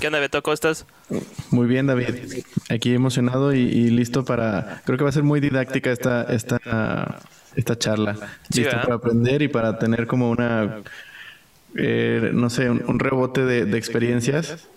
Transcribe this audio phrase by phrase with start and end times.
[0.00, 0.42] ¿Qué onda, Beto?
[0.42, 0.86] ¿Cómo estás?
[1.50, 2.44] Muy bien, David.
[2.70, 4.80] Aquí emocionado y, listo para...
[4.84, 7.18] Creo que va a ser muy didáctica esta, esta,
[7.56, 8.16] esta charla.
[8.54, 10.82] listo para aprender y para tener como una...
[11.76, 14.68] Eh, no sé, un, rebote de, experiencias.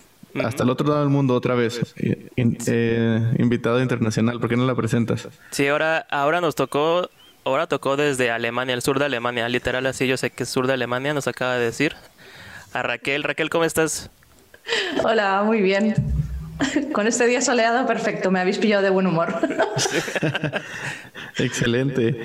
[0.42, 1.94] Hasta el otro lado del mundo otra vez.
[1.96, 5.28] Eh, invitado internacional, ¿por qué no la presentas?
[5.50, 7.08] Sí, ahora, ahora nos tocó
[7.44, 10.66] ahora tocó desde Alemania, el sur de Alemania, literal así, yo sé que es sur
[10.66, 11.94] de Alemania, nos acaba de decir.
[12.72, 14.10] A Raquel, Raquel, ¿cómo estás?
[15.04, 15.94] Hola, muy bien.
[16.92, 19.34] Con este día soleado, perfecto, me habéis pillado de buen humor.
[21.38, 22.22] Excelente.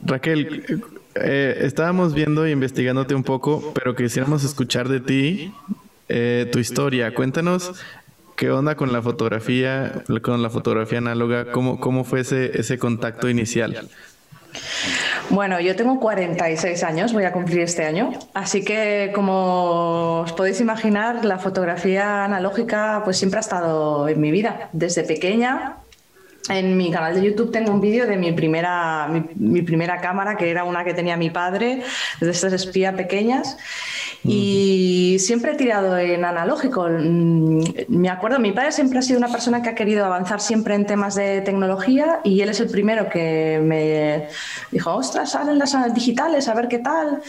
[0.00, 0.82] Raquel,
[1.16, 5.52] eh, estábamos viendo e investigándote un poco, pero quisiéramos escuchar de ti
[6.08, 7.12] eh, tu historia.
[7.14, 7.72] Cuéntanos
[8.36, 13.28] qué onda con la fotografía, con la fotografía análoga, cómo, cómo fue ese, ese contacto
[13.28, 13.88] inicial.
[15.30, 20.60] Bueno, yo tengo 46 años, voy a cumplir este año, así que como os podéis
[20.60, 24.70] imaginar, la fotografía analógica pues siempre ha estado en mi vida.
[24.72, 25.76] Desde pequeña
[26.48, 30.50] en mi canal de YouTube tengo un vídeo de mi primera, mi, primera cámara, que
[30.50, 31.82] era una que tenía mi padre,
[32.20, 33.58] de estas espía pequeñas.
[34.24, 36.88] Y siempre he tirado en analógico.
[36.88, 40.74] Mm, me acuerdo, mi padre siempre ha sido una persona que ha querido avanzar siempre
[40.74, 44.28] en temas de tecnología y él es el primero que me
[44.70, 47.22] dijo, ostras, salen las digitales, a ver qué tal.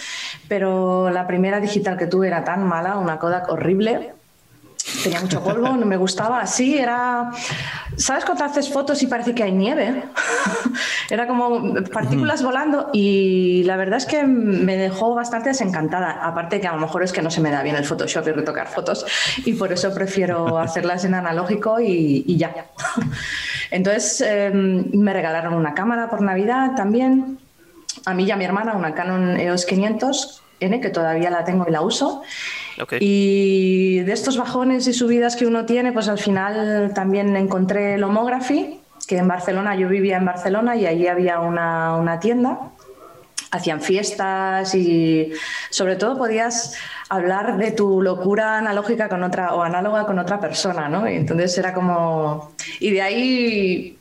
[0.48, 4.19] Pero la primera digital que tuve era tan mala, una Kodak horrible
[5.04, 6.45] tenía mucho polvo, no me gustaba.
[6.45, 7.32] Sí, era.
[7.95, 10.04] ¿Sabes cuando haces fotos y parece que hay nieve?
[11.09, 16.20] era como partículas volando y la verdad es que me dejó bastante desencantada.
[16.23, 18.31] Aparte que a lo mejor es que no se me da bien el Photoshop y
[18.31, 19.06] retocar fotos
[19.46, 22.53] y por eso prefiero hacerlas en analógico y, ya.
[23.72, 27.40] Entonces em, me regalaron una cámara por Navidad también.
[28.06, 31.66] A mí y a mi hermana una Canon EOS 500 N, que todavía la tengo
[31.68, 32.22] y la uso.
[32.99, 38.03] Y de estos bajones y subidas que uno tiene, pues al final también encontré el
[38.03, 42.59] Homography, que en Barcelona, yo vivía en Barcelona y allí había una, tienda.
[43.51, 45.31] Hacían fiestas y
[45.72, 46.75] sobre todo podías
[47.09, 51.09] hablar de tu locura analógica con otra o análoga con otra persona, ¿no?
[51.09, 52.51] Y entonces era como...
[52.79, 53.95] Y de ahí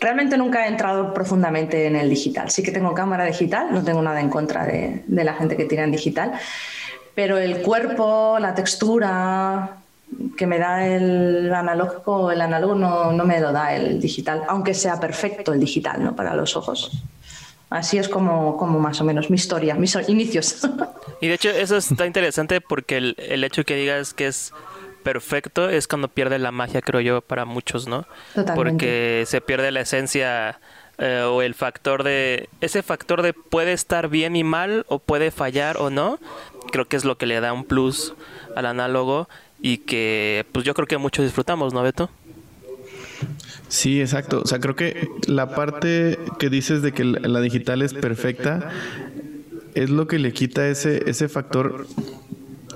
[0.00, 2.50] Realmente nunca he entrado profundamente en el digital.
[2.50, 5.66] Sí que tengo cámara digital, no tengo nada en contra de, de, la gente que
[5.66, 6.32] tira en digital,
[7.14, 9.76] pero el cuerpo, la textura
[10.36, 14.74] que me da el analógico, el análogo no, no, me lo da el digital, aunque
[14.74, 16.16] sea perfecto el digital ¿no?
[16.16, 17.02] para los ojos.
[17.68, 20.68] Así es como, como más o menos mi historia, mis inicios.
[21.20, 24.52] Y de hecho eso está interesante porque el, el hecho que digas que es
[25.02, 28.06] perfecto es cuando pierde la magia, creo yo, para muchos, ¿no?
[28.34, 28.54] Totalmente.
[28.54, 30.60] Porque se pierde la esencia
[31.00, 35.30] eh, o el factor de ese factor de puede estar bien y mal o puede
[35.30, 36.18] fallar o no
[36.70, 38.14] creo que es lo que le da un plus
[38.54, 39.28] al análogo
[39.60, 42.10] y que pues yo creo que muchos disfrutamos no Beto
[43.68, 44.42] Sí, exacto.
[44.42, 48.68] O sea, creo que la parte que dices de que la digital es perfecta
[49.74, 51.86] es lo que le quita ese, ese factor,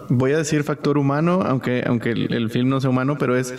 [0.08, 3.54] voy a decir factor humano, aunque, aunque el, el film no sea humano, pero es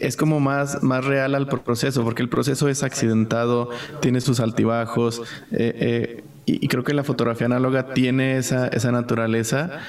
[0.00, 3.70] es como más, más real al proceso, porque el proceso es accidentado,
[4.00, 9.80] tiene sus altibajos, eh, eh, y, creo que la fotografía análoga tiene esa, esa naturaleza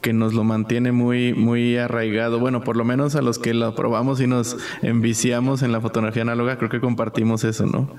[0.00, 2.38] que nos lo mantiene muy, muy arraigado.
[2.38, 6.22] Bueno, por lo menos a los que lo probamos y nos enviciamos en la fotografía
[6.22, 7.90] análoga, creo que compartimos eso, ¿no?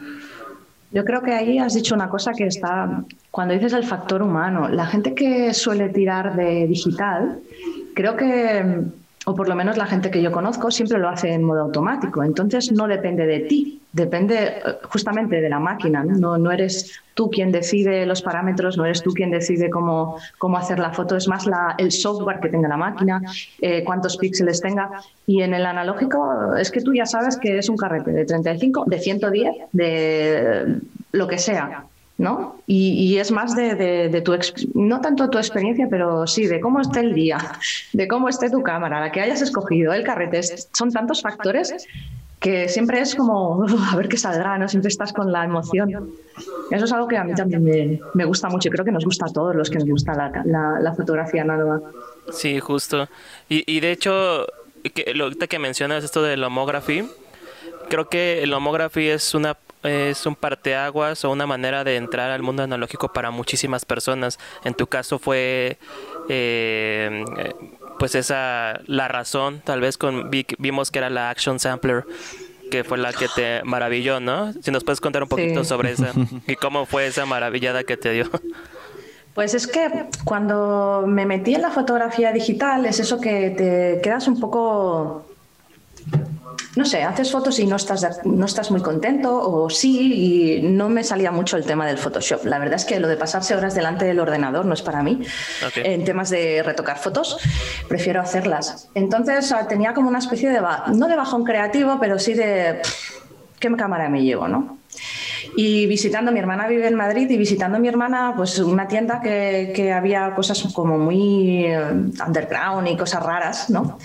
[0.92, 4.70] Yo creo que ahí has dicho una cosa que está, cuando dices el factor humano,
[4.70, 7.40] la gente que suele tirar de digital,
[7.96, 8.82] creo que
[9.26, 12.24] o por lo menos la gente que yo conozco, siempre lo hace en modo automático.
[12.24, 16.04] Entonces no depende de ti, depende eh, justamente de la máquina.
[16.04, 20.78] No, eres tú quien decide los parámetros, no eres tú quien decide cómo, cómo hacer
[20.78, 21.46] la foto, es más
[21.80, 23.22] el software que tenga la máquina,
[23.62, 24.92] eh, cuántos píxeles tenga.
[25.26, 28.84] Y en el analógico es que tú ya sabes que es un carrete de 35,
[28.86, 30.80] de 110, de
[31.14, 31.86] lo que sea.
[32.18, 32.58] ¿No?
[32.66, 34.38] Y, es más de, tu,
[34.74, 37.38] no tanto tu experiencia, pero sí de cómo esté el día,
[37.94, 40.42] de cómo esté tu cámara, la que hayas escogido, el carrete.
[40.74, 41.88] Son tantos factores
[42.40, 44.68] que siempre es como, a ver qué saldrá, ¿no?
[44.68, 46.12] Siempre estás con la emoción.
[46.72, 49.26] Eso es algo que a mí también me, gusta mucho y creo que nos gusta
[49.26, 50.14] a todos los que nos gusta
[50.46, 51.82] la, fotografía análoga.
[52.32, 53.10] Sí, justo.
[53.50, 54.46] Y, de hecho,
[54.94, 57.10] que, lo que mencionas esto del homography,
[57.90, 62.42] creo que el homography es una es un parteaguas o una manera de entrar al
[62.42, 64.40] mundo analógico para muchísimas personas.
[64.64, 65.78] En tu caso fue
[66.30, 67.24] eh,
[68.00, 72.06] pues esa la razón, tal vez con vimos que era la Action Sampler
[72.72, 74.52] que fue la que te maravilló, ¿no?
[74.54, 76.12] Si nos puedes contar un poquito sobre esa
[76.48, 78.30] y cómo fue esa maravillada que te dio.
[79.34, 84.28] Pues es que cuando me metí en la fotografía digital es eso que te quedas
[84.28, 85.26] un poco
[86.76, 90.90] no sé, haces fotos y no estás, no estás muy contento o sí, y no
[90.90, 92.46] me salía mucho el tema del Photoshop.
[92.46, 95.22] La verdad es que lo de pasarse horas delante del ordenador no es para mí.
[95.76, 97.38] En temas de retocar fotos,
[97.88, 98.90] prefiero hacerlas.
[98.94, 100.62] Entonces ah, tenía como una especie de,
[100.94, 102.82] no de bajón creativo, pero sí de,
[103.60, 104.75] ¿qué cámara me llevo, no?
[105.58, 109.72] Y visitando, mi hermana vive en Madrid y visitando mi hermana, pues una tienda que,
[109.74, 111.80] que había cosas como muy eh,
[112.26, 113.98] underground y cosas raras, ¿no?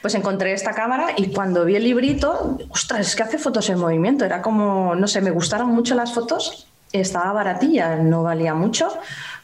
[0.00, 3.78] Pues encontré esta cámara y cuando vi el librito, ostras, es que hace fotos en
[3.78, 4.24] movimiento.
[4.24, 8.88] Era como, no sé, me gustaron mucho las fotos, estaba baratilla, no valía mucho.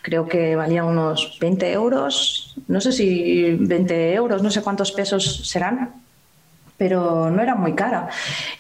[0.02, 5.49] Creo que valía unos 20 euros, no sé si 20 euros, no sé cuántos pesos
[5.49, 5.94] serán,
[6.81, 8.09] pero no era muy cara.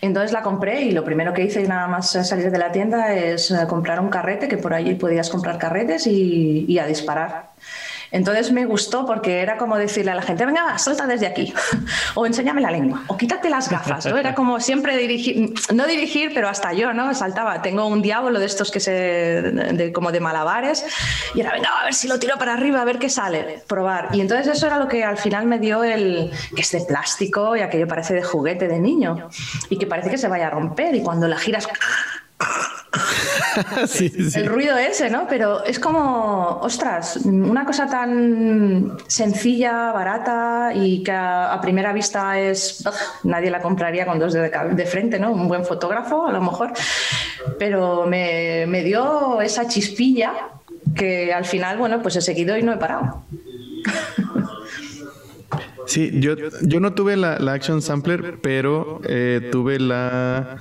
[0.02, 3.50] Entonces la compré y lo primero que hice nada más salir de la tienda es
[3.50, 7.49] eh, comprar un carrete, que por allí podías comprar carretes y, y a disparar.
[8.12, 11.52] Entonces me gustó porque era como decirle a la gente, venga, salta desde aquí,
[12.14, 14.06] o enséñame la lengua, o quítate las gafas.
[14.06, 14.16] ¿no?
[14.16, 17.14] Era como siempre dirigir, no dirigir, pero hasta yo, ¿no?
[17.14, 17.62] Saltaba.
[17.62, 20.84] Tengo un diablo de estos que se, de, como de malabares,
[21.34, 24.08] y era, venga, a ver si lo tiro para arriba, a ver qué sale, probar.
[24.12, 27.56] Y entonces eso era lo que al final me dio el, que es de plástico
[27.56, 29.28] y aquello parece de juguete de niño,
[29.68, 31.68] y que parece que se vaya a romper, y cuando la giras
[34.34, 35.26] El ruido ese, ¿no?
[35.28, 42.84] Pero es como, ostras, una cosa tan sencilla, barata y que a, primera vista es,
[43.24, 45.32] nadie la compraría con dos de, frente, ¿no?
[45.32, 46.72] Un buen fotógrafo, a lo mejor.
[47.58, 50.32] Pero me dio esa chispilla
[50.94, 53.22] que al final, bueno, pues he seguido y no he parado.
[55.90, 60.56] Sí, yo, yo no tuve la, Action Sampler, pero eh, tuve la.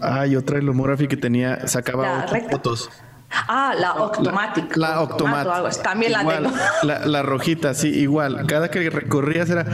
[0.00, 2.90] Hay otra Lomography que tenía, sacaba fotos.
[3.30, 4.76] Ah, la Octomatic.
[4.76, 5.80] La Octomatic.
[5.80, 6.50] También la tengo.
[6.82, 8.46] La, rojita, sí, igual.
[8.48, 9.64] Cada que recorrías era.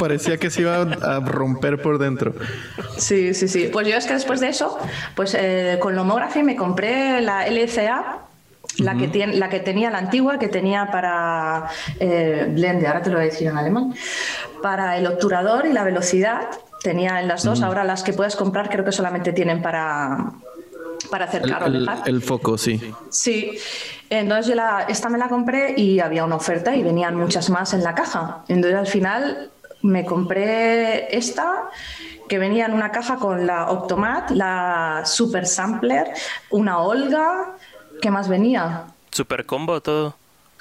[0.00, 2.34] Parecía que se iba a romper por dentro.
[2.98, 3.70] Sí, sí, sí.
[3.72, 4.76] Pues yo es que después de eso,
[5.14, 8.24] pues eh, con Lomography me compré la LCA
[8.78, 11.68] la, que tiene, la que tenía la antigua, que tenía para
[12.00, 13.94] eh, blende, ahora te lo voy a decir en alemán,
[14.62, 16.48] para el obturador y la velocidad,
[16.82, 20.32] tenía en las dos, ahora las que puedes comprar creo que solamente tienen para,
[21.10, 22.80] para acercar el, el, foco, sí.
[23.10, 23.58] Sí,
[24.10, 27.72] entonces yo la, esta me la compré y había una oferta y venían muchas más
[27.74, 28.44] en la caja.
[28.48, 29.50] Entonces al final
[29.82, 31.70] me compré esta
[32.28, 36.08] que venía en una caja con la Optomat, la Super Sampler,
[36.50, 37.56] una Olga,
[38.04, 38.82] ¿Qué más venía?
[39.12, 40.14] Super combo todo.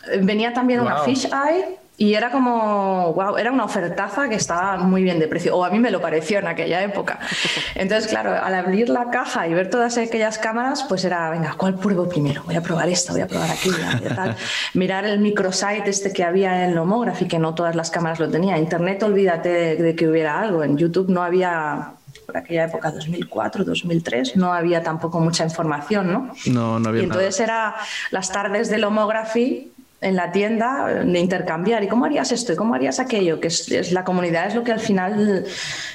[0.09, 4.77] Eh, venía también una Fish Eye y era como, wow, era una ofertaza que estaba
[4.77, 7.19] muy bien de precio, o a mí me lo pareció en aquella época.
[7.75, 11.75] Entonces, claro, al abrir la caja y ver todas aquellas cámaras, pues era, venga, ¿cuál
[11.75, 12.43] pruebo primero?
[12.45, 14.37] Voy a probar esta, voy a probar aquella, tal.
[14.73, 18.57] Mirar el microsite este que había en Lomography, que no todas las cámaras lo tenía.
[18.57, 20.63] Internet, olvídate de que hubiera algo.
[20.63, 21.95] En YouTube no había
[22.33, 26.33] por aquella época, 2004, 2003, no había tampoco mucha información, ¿no?
[26.47, 27.01] No, no había.
[27.01, 27.75] Y entonces era
[28.11, 29.71] las tardes de Lomography
[30.01, 31.83] en la tienda de intercambiar.
[31.83, 32.53] ¿Y cómo harías esto?
[32.53, 33.39] ¿Y cómo harías aquello?
[33.39, 35.45] Que es, la comunidad es lo que al final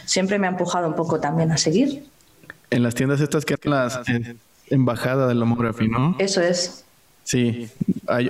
[0.04, 2.04] siempre me ha empujado un poco también a seguir.
[2.70, 4.00] En las tiendas estas que eran las
[4.70, 6.14] embajadas de Lomography, ¿no?
[6.18, 6.84] Eso es.
[7.24, 7.68] Sí,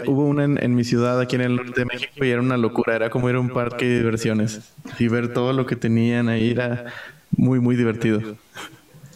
[0.07, 2.57] hubo una en, en, mi ciudad aquí en el norte de México y era una
[2.57, 6.29] locura, era como ir a un parque de diversiones y ver todo lo que tenían
[6.29, 6.87] ahí era
[7.31, 8.37] muy, muy divertido.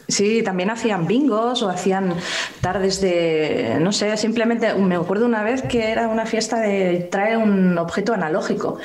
[0.09, 2.15] Sí, también hacían bingos o hacían
[2.61, 7.39] tardes de, no sé, simplemente me acuerdo una vez que era una fiesta de traer
[7.39, 8.79] un objeto analógico.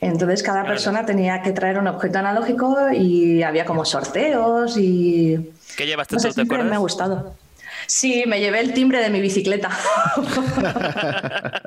[0.00, 5.52] Entonces cada persona tenía que traer un objeto analógico y había como sorteos y...
[5.76, 6.68] ¿Qué llevaste tú, te acuerdas?
[6.68, 7.34] Me ha gustado.
[7.86, 9.70] Sí, me llevé el timbre de mi bicicleta.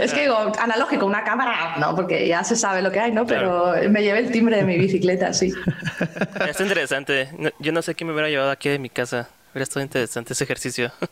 [0.00, 3.26] es que digo, analógico, una cámara, no, porque ya se sabe lo que hay, ¿no?
[3.26, 5.52] Pero me llevé el timbre de mi bicicleta, sí.
[6.48, 7.28] Es interesante.
[7.58, 9.28] Yo no sé qué me hubiera llevado aquí de mi casa.
[9.52, 10.92] Hubiera estado interesante ese ejercicio.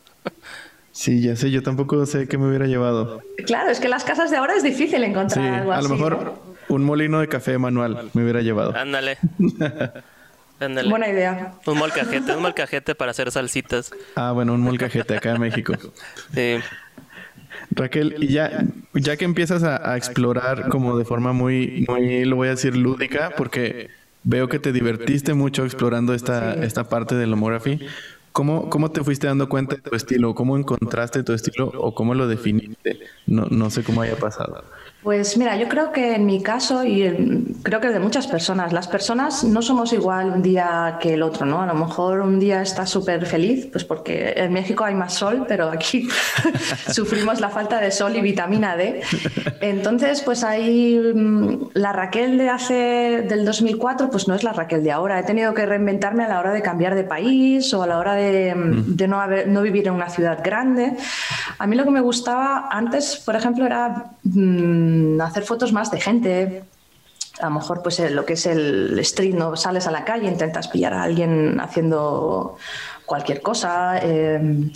[0.91, 3.21] Sí, ya sé, yo tampoco sé qué me hubiera llevado.
[3.45, 5.85] Claro, es que en las casas de ahora es difícil encontrar algo así.
[5.85, 6.33] A lo mejor
[6.69, 8.75] un molino de café manual me hubiera llevado.
[8.75, 9.19] Ándale.
[10.59, 11.53] Buena idea.
[11.65, 13.91] Un molcajete, un molcajete para hacer salsitas.
[14.15, 15.73] Ah, bueno, un molcajete acá en México.
[16.33, 16.57] Sí.
[17.71, 22.47] Raquel, y ya, ya que empiezas a, explorar como de forma muy, muy, lo voy
[22.47, 23.89] a decir, lúdica, porque
[24.23, 27.79] veo que te divertiste mucho explorando esta, esta parte del homography,
[28.31, 30.33] ¿cómo, ¿cómo te fuiste dando cuenta de tu estilo?
[30.35, 32.76] ¿Cómo encontraste tu estilo o cómo lo definiste?
[33.25, 34.63] No, no sé cómo haya pasado.
[35.03, 38.87] Pues mira, yo creo que en mi caso y creo que de muchas personas, las
[38.87, 41.61] personas no somos igual un día que el otro, ¿no?
[41.61, 45.45] A lo mejor un día estás súper feliz, pues porque en México hay más sol,
[45.47, 46.09] pero aquí
[46.91, 49.01] sufrimos la falta de sol y vitamina D.
[49.61, 52.73] Entonces, pues ahí mm, la Raquel de hace
[53.29, 55.19] del 2004, pues no es la Raquel de ahora.
[55.19, 58.15] He tenido que reinventarme a la hora de cambiar de país o a la hora
[58.15, 60.97] de, mm, de no, haber, no vivir en una ciudad grande.
[61.59, 65.99] A mí lo que me gustaba antes, por ejemplo, era mmm, hacer fotos más de
[65.99, 66.63] gente.
[67.39, 70.67] A lo mejor, pues lo que es el street, no sales a la calle, intentas
[70.67, 72.57] pillar a alguien haciendo
[73.05, 73.99] cualquier cosa.
[74.01, 74.71] Eh,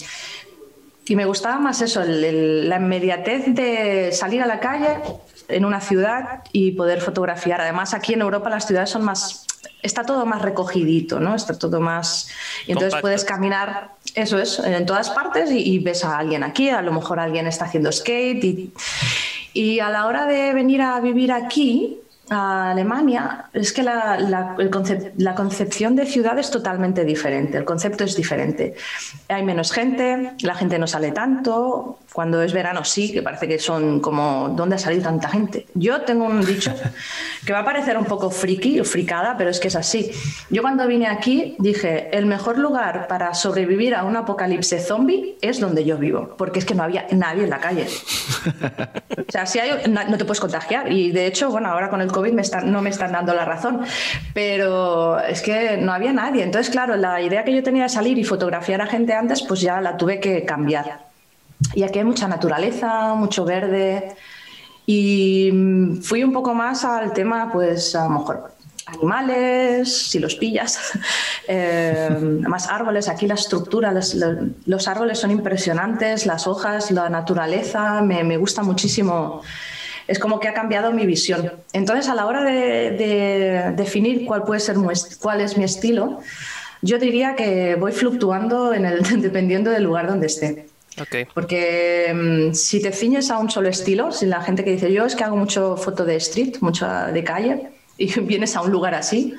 [1.06, 5.00] y me gustaba más eso, el, el, la inmediatez de salir a la calle
[5.48, 7.60] en una ciudad y poder fotografiar.
[7.62, 9.46] Además, aquí en Europa las ciudades son más
[9.82, 11.36] está todo más recogidito, ¿no?
[11.36, 12.30] Está todo más...
[12.68, 13.02] Y entonces Compacto.
[13.02, 16.92] puedes caminar, eso es, en todas partes y, y, ves a alguien aquí, a lo
[16.92, 18.74] mejor alguien está haciendo skate y,
[19.54, 22.00] y a la hora de venir a vivir aquí,
[22.32, 27.66] a Alemania, es que la, la, concep la, concepción de ciudad es totalmente diferente, el
[27.66, 28.74] concepto es diferente.
[29.28, 33.60] Hay menos gente, la gente no sale tanto, cuando es verano sí, que parece que
[33.60, 35.68] son como, ¿dónde ha salido tanta gente?
[35.74, 36.74] Yo tengo un dicho
[37.46, 40.12] que va a parecer un poco friki o fricada, pero es que es así.
[40.50, 45.60] Yo cuando vine aquí dije, el mejor lugar para sobrevivir a un apocalipsis zombie es
[45.60, 47.88] donde yo vivo, porque es que no había nadie en la calle.
[49.12, 52.12] O sea, si hay, no te puedes contagiar y de hecho, bueno, ahora con el
[52.12, 53.82] COVID están, no me están dando la razón,
[54.34, 56.44] pero es que no había nadie.
[56.44, 59.62] Entonces, claro, la idea que yo tenía de salir y fotografiar a gente antes, pues
[59.62, 61.12] ya la tuve que cambiar.
[61.74, 64.16] Y aquí hay mucha naturaleza, mucho verde.
[64.86, 65.52] Y
[66.02, 68.52] fui un poco más al tema, pues a lo mejor
[68.88, 70.80] animales, si los pillas,
[71.48, 72.10] eh,
[72.48, 73.08] más árboles.
[73.08, 79.42] Aquí la estructura, los, árboles son impresionantes, las hojas, la naturaleza, me gusta muchísimo
[80.12, 81.54] es como que ha cambiado mi visión.
[81.72, 84.76] Entonces, a la hora de, de definir cuál puede ser
[85.20, 86.20] cuál es mi estilo,
[86.82, 90.68] yo diría que voy fluctuando en el, dependiendo del lugar donde esté.
[91.02, 91.26] Okay.
[91.34, 95.06] Porque um, si te ciñes a un solo estilo, si la gente que dice yo
[95.06, 98.96] es que hago mucho foto de street, mucho de calle, y vienes a un lugar
[98.96, 99.36] así,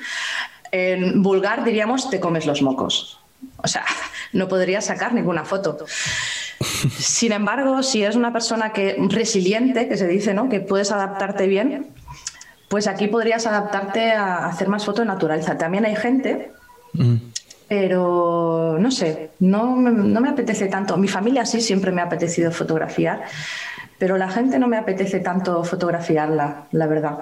[0.71, 3.19] en vulgar diríamos te comes los mocos.
[3.59, 3.85] O sea,
[4.33, 5.77] no podrías sacar ninguna foto.
[6.99, 10.49] Sin embargo, si es una persona que resiliente, que se dice, ¿no?
[10.49, 11.89] que puedes adaptarte bien,
[12.69, 15.59] pues aquí podrías adaptarte a hacer más foto de naturaleza.
[15.59, 16.53] También hay gente,
[16.95, 17.17] mm.
[17.69, 20.97] pero no sé, no, no me apetece tanto.
[20.97, 23.25] Mi familia sí siempre me ha apetecido fotografiar,
[23.99, 27.19] pero la gente no me apetece tanto fotografiarla, la verdad.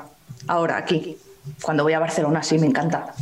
[0.47, 1.17] Ahora, aquí,
[1.63, 3.13] cuando voy a Barcelona, sí me encanta.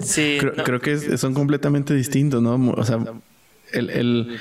[0.00, 0.64] Sí, creo, no.
[0.64, 2.72] creo que es, son completamente distintos, ¿no?
[2.72, 2.98] O sea,
[3.72, 4.38] el, el,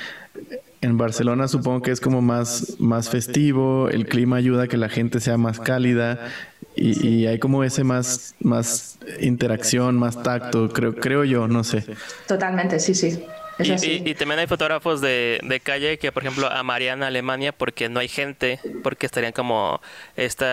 [0.81, 4.89] en Barcelona supongo que es como más, más festivo, el clima ayuda a que la
[4.89, 6.29] gente sea más cálida
[6.75, 11.83] y, y hay como ese más, más interacción, más tacto, creo, creo yo, no sé.
[12.27, 13.25] Totalmente, sí, sí.
[13.59, 17.51] Y, y, y, también hay fotógrafos de, de, calle que, por ejemplo, amarían a Alemania
[17.51, 19.81] porque no hay gente, porque estarían como
[20.15, 20.45] este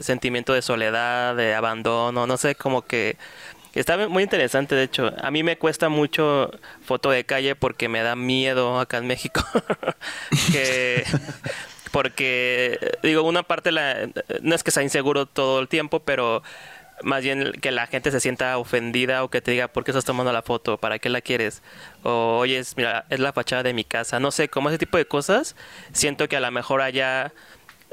[0.00, 3.16] sentimiento de soledad, de abandono, no sé, como que
[3.78, 5.12] Está muy interesante, de hecho.
[5.22, 6.50] A mí me cuesta mucho
[6.82, 9.44] foto de calle porque me da miedo acá en México.
[10.52, 11.04] que
[11.92, 14.08] porque digo, una parte la,
[14.42, 16.42] no es que sea inseguro todo el tiempo, pero
[17.02, 20.04] más bien que la gente se sienta ofendida o que te diga, ¿por qué estás
[20.04, 20.78] tomando la foto?
[20.78, 21.62] ¿Para qué la quieres?
[22.02, 24.18] O, oye, es, mira, es la fachada de mi casa.
[24.18, 25.54] No sé, como ese tipo de cosas,
[25.92, 27.32] siento que a lo mejor allá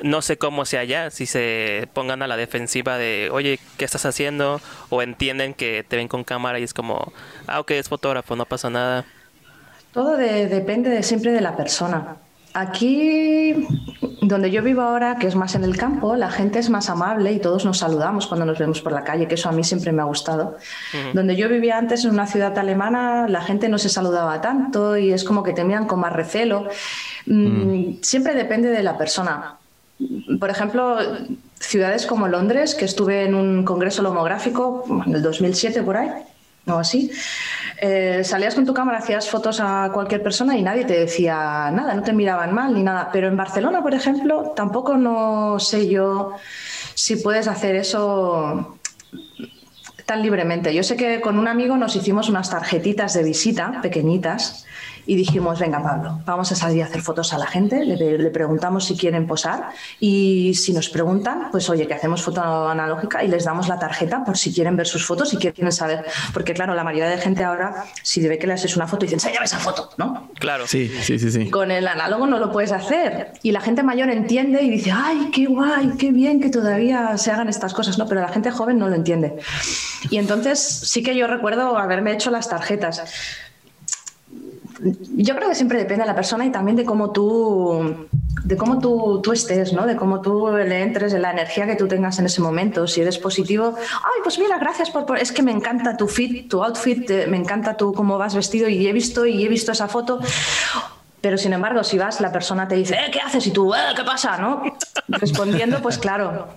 [0.03, 4.05] no sé cómo sea allá, si se pongan a la defensiva de, oye, ¿qué estás
[4.05, 4.61] haciendo?
[4.89, 7.13] O entienden que te ven con cámara y es como,
[7.47, 9.05] ah, ok, es fotógrafo, no pasa nada.
[9.93, 12.17] Todo de, depende de, siempre de la persona.
[12.53, 13.67] Aquí,
[14.21, 17.33] donde yo vivo ahora, que es más en el campo, la gente es más amable
[17.33, 19.91] y todos nos saludamos cuando nos vemos por la calle, que eso a mí siempre
[19.91, 20.57] me ha gustado.
[20.93, 21.13] Uh -huh.
[21.13, 25.11] Donde yo vivía antes, en una ciudad alemana, la gente no se saludaba tanto y
[25.11, 26.67] es como que te miran con más recelo.
[27.25, 27.95] Mm.
[28.01, 29.57] Siempre depende de la persona
[30.39, 30.97] por ejemplo,
[31.59, 36.09] ciudades como Londres, que estuve en un congreso lomográfico en el 2007 por ahí,
[36.67, 37.11] o así,
[37.77, 41.93] eh, salías con tu cámara, hacías fotos a cualquier persona y nadie te decía nada,
[41.93, 43.09] no te miraban mal ni nada.
[43.13, 46.33] Pero en Barcelona, por ejemplo, tampoco no sé yo
[46.95, 48.77] si puedes hacer eso
[50.05, 50.73] tan libremente.
[50.73, 54.64] Yo sé que con un amigo nos hicimos unas tarjetitas de visita pequeñitas
[55.05, 58.85] y dijimos, venga Pablo, vamos a salir a hacer fotos a la gente, le, preguntamos
[58.85, 59.69] si quieren posar
[59.99, 64.23] y si nos preguntan, pues oye, que hacemos foto analógica y les damos la tarjeta
[64.23, 67.43] por si quieren ver sus fotos y quieren saber, porque claro, la mayoría de gente
[67.43, 70.29] ahora, si ve que le haces una foto, dicen, enséñame esa foto, ¿no?
[70.39, 70.67] Claro.
[70.67, 71.49] Sí, sí, sí, sí.
[71.49, 75.29] Con el análogo no lo puedes hacer y la gente mayor entiende y dice, ay,
[75.33, 78.07] qué guay, qué bien que todavía se hagan estas cosas, ¿no?
[78.07, 79.35] Pero la gente joven no lo entiende.
[80.09, 83.03] Y entonces sí que yo recuerdo haberme hecho las tarjetas
[85.15, 88.07] yo creo que siempre depende de la persona y también de cómo tú,
[88.43, 89.85] de cómo tú, tú estés, ¿no?
[89.85, 92.87] De cómo tú le entres, de la energía que tú tengas en ese momento.
[92.87, 96.63] Si eres positivo, ay, pues mira, gracias por, es que me encanta tu fit, tu
[96.63, 99.87] outfit, eh, me encanta tú cómo vas vestido y he visto y he visto esa
[99.87, 100.19] foto.
[101.25, 103.47] Pero sin embargo, si vas, la persona te dice, eh, ¿qué haces?
[103.47, 104.37] Y tú, eh, ¿qué pasa?
[104.37, 104.61] ¿No?
[105.07, 106.49] Respondiendo, pues claro.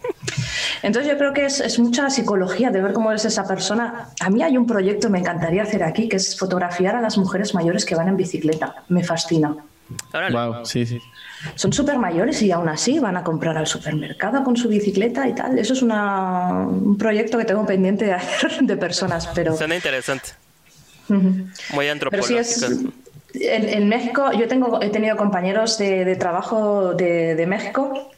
[0.83, 4.11] Entonces yo creo que es, es, mucha psicología de ver cómo es esa persona.
[4.21, 7.55] A mí hay un proyecto, me encantaría hacer aquí, que es fotografiar a las mujeres
[7.55, 8.85] mayores que van en bicicleta.
[8.91, 9.57] Me fascina.
[10.33, 11.01] Wow, sí, sí.
[11.55, 15.35] Son súper mayores y aún así van a comprar al supermercado con su bicicleta y
[15.35, 15.59] tal.
[15.59, 19.57] Eso es una, un proyecto que tengo pendiente de hacer de personas, pero...
[19.57, 20.33] Suena interesante.
[21.09, 22.67] Muy antropológico.
[23.35, 28.11] En, México, yo tengo, he tenido compañeros de, trabajo de, México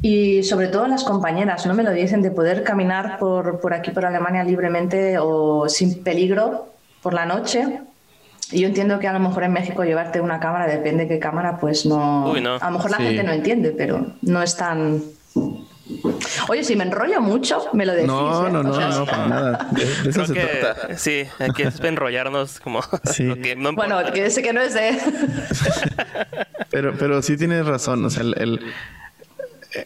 [0.00, 3.90] y sobre todo las compañeras, no me lo dicen, de poder caminar por, por aquí,
[3.90, 6.68] por Alemania libremente o sin peligro
[7.02, 7.80] por la noche.
[8.52, 11.18] Y yo entiendo que a lo mejor en México llevarte una cámara, depende de qué
[11.18, 12.32] cámara, pues no.
[12.32, 15.02] A lo mejor la gente no entiende, pero no es tan
[16.48, 18.08] Oye, si me enrollo mucho, me lo decís.
[18.08, 18.50] No, ¿eh?
[18.50, 19.68] no, no, no, para nada.
[19.72, 20.96] De, eso se trata.
[20.96, 22.80] Sí, aquí es enrollarnos como.
[23.74, 24.98] bueno, que sé que no es de.
[26.70, 28.04] pero, pero sí tienes razón.
[28.04, 28.60] O sea, el,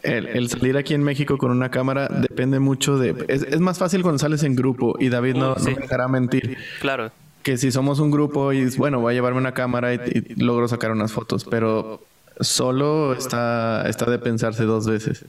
[0.03, 3.25] el, salir aquí en México con una cámara depende mucho de.
[3.27, 6.57] Es, más fácil cuando sales en grupo y David no, me dejará mentir.
[6.79, 7.11] Claro.
[7.43, 10.67] Que si somos un grupo y bueno, voy a llevarme una cámara y, y logro
[10.67, 12.01] sacar unas fotos, pero
[12.39, 15.25] solo está, está de pensarse dos veces.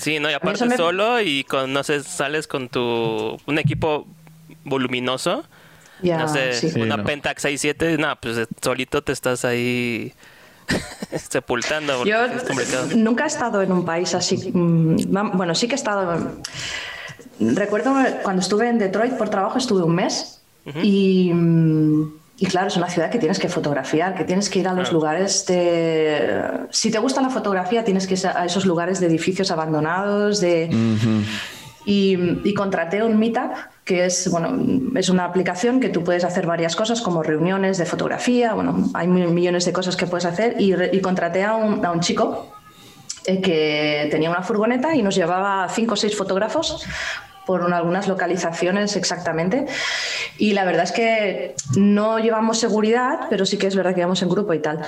[0.00, 4.06] Sí, no, y aparte solo y con, no sé, sales con tu, un equipo
[4.64, 5.44] voluminoso.
[6.02, 10.14] no sé, una Pentax 67, no, pues solito te estás ahí
[11.30, 12.04] sepultando.
[12.04, 12.16] Yo
[12.96, 14.50] nunca he estado en un país así.
[14.52, 14.96] Mm,
[15.34, 16.40] bueno, sí que he estado.
[17.38, 20.40] Recuerdo cuando estuve en Detroit por trabajo, estuve un mes
[20.82, 24.68] y mm, y claro, es una ciudad que tienes que fotografiar, que tienes que ir
[24.68, 26.66] a los lugares de...
[26.70, 30.70] Si te gusta la fotografía, tienes que ir a esos lugares de edificios abandonados, de...
[31.84, 33.52] y, contraté un Meetup,
[33.84, 34.58] que es, bueno,
[34.96, 39.06] es una aplicación que tú puedes hacer varias cosas, como reuniones de fotografía, bueno, hay
[39.06, 42.50] millones de cosas que puedes hacer, y, y contraté a un, a un chico
[43.26, 46.86] eh, que tenía una furgoneta y nos llevaba cinco o seis fotógrafos
[47.46, 49.66] por algunas localizaciones exactamente.
[50.38, 54.22] Y la verdad es que no llevamos seguridad, pero sí que es verdad que íbamos
[54.22, 54.80] en grupo y tal.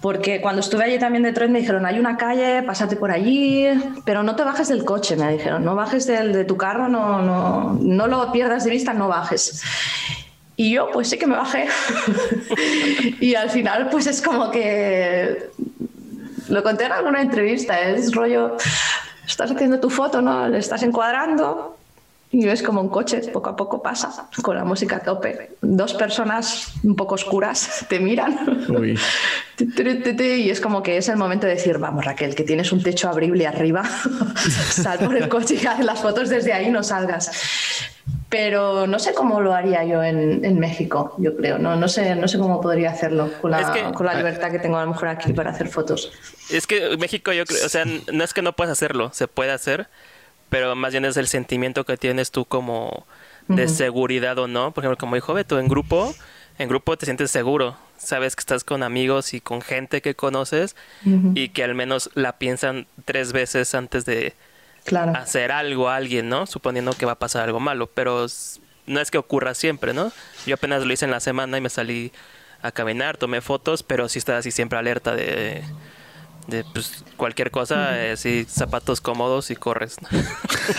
[0.00, 3.68] Porque cuando estuve allí también de Detroit me dijeron, hay una calle, pásate por allí,
[4.04, 7.22] pero no te bajes del coche, me dijeron, no bajes del, de tu carro, no,
[7.22, 9.62] no, no lo pierdas de vista, no bajes.
[10.56, 11.68] Y yo pues sí que me bajé.
[13.20, 15.50] y al final pues es como que,
[16.48, 18.56] lo conté en alguna entrevista, es rollo,
[19.26, 20.48] estás haciendo tu foto, ¿no?
[20.48, 21.76] Le estás encuadrando
[22.32, 25.52] y ves como un coche poco a poco pasa con la música a tope.
[25.60, 28.66] Dos personas un poco oscuras te miran.
[29.58, 33.08] y es como que es el momento de decir, vamos Raquel, que tienes un techo
[33.08, 33.84] abrible arriba,
[34.70, 37.30] sal por el coche y haz las fotos desde ahí, no salgas.
[38.32, 41.58] Pero no sé cómo lo haría yo en, México, yo creo.
[41.58, 44.78] No, no, sé, no sé cómo podría hacerlo con la, con la libertad que tengo
[44.78, 46.10] a lo mejor aquí para hacer fotos.
[46.50, 49.52] Es que México, yo creo, o sea, no es que no puedas hacerlo, se puede
[49.52, 49.86] hacer,
[50.48, 53.06] pero más bien es el sentimiento que tienes tú como
[53.48, 54.72] de seguridad o no.
[54.72, 56.14] Por ejemplo, como dijo Beto, en grupo,
[56.58, 57.76] en grupo te sientes seguro.
[57.98, 60.74] Sabes que estás con amigos y con gente que conoces
[61.34, 64.32] y que al menos la piensan tres veces antes de
[65.14, 66.46] hacer algo a alguien, ¿no?
[66.46, 68.26] Suponiendo que va a pasar algo malo, pero
[68.86, 70.12] no es que ocurra siempre, ¿no?
[70.46, 72.12] Yo apenas lo hice en la semana y me salí
[72.62, 75.62] a caminar, tomé fotos, pero sí estaba así siempre alerta de
[76.46, 79.96] de pues, cualquier cosa, uh zapatos cómodos y corres.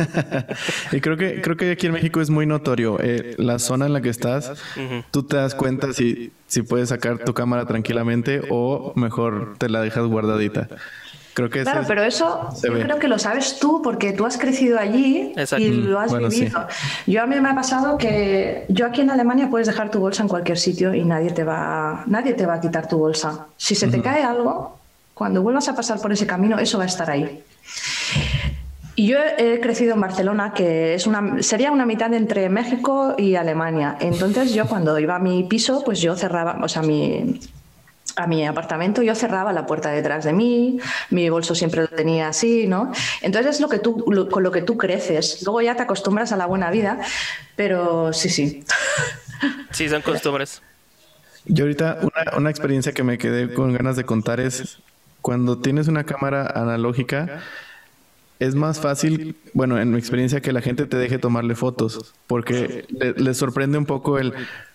[0.92, 3.94] y creo que creo que aquí en México es muy notorio eh, la zona en
[3.94, 4.52] la que estás.
[5.12, 9.82] Tú te das cuenta si si puedes sacar tu cámara tranquilamente o mejor te la
[9.82, 10.68] dejas guardadita.
[11.34, 14.78] Creo que claro, pero eso yo creo que lo sabes tú porque tú has crecido
[14.80, 16.68] allí y lo has vivido.
[17.08, 20.22] Yo a mí me ha pasado que yo aquí en Alemania puedes dejar tu bolsa
[20.22, 23.48] en cualquier sitio y nadie te va nadie te va a quitar tu bolsa.
[23.58, 24.78] Si se te cae algo,
[25.14, 27.44] cuando vuelvas a pasar por ese camino, eso va a estar ahí.
[28.96, 33.36] Y yo he crecido en Barcelona, que es una, sería una mitad entre México y
[33.36, 33.98] Alemania.
[34.00, 37.40] Entonces yo cuando iba a mi piso, pues yo cerraba, o sea, mi,
[38.16, 42.28] a mi apartamento, yo cerraba la puerta detrás de mí, mi bolso siempre lo tenía
[42.28, 42.92] así, ¿no?
[43.22, 45.42] Entonces es lo que tú, con lo que tú creces.
[45.44, 47.00] Luego ya te acostumbras a la buena vida,
[47.56, 48.64] pero sí, sí.
[49.72, 50.62] Sí, son costumbres.
[51.46, 54.78] Yo ahorita una, una experiencia que me quedé con ganas de contar es
[55.24, 57.42] cuando tienes una cámara analógica,
[58.40, 62.86] es más fácil, bueno, en mi experiencia, que la gente te deje tomarle fotos, porque
[62.90, 64.34] le, sorprende un poco el,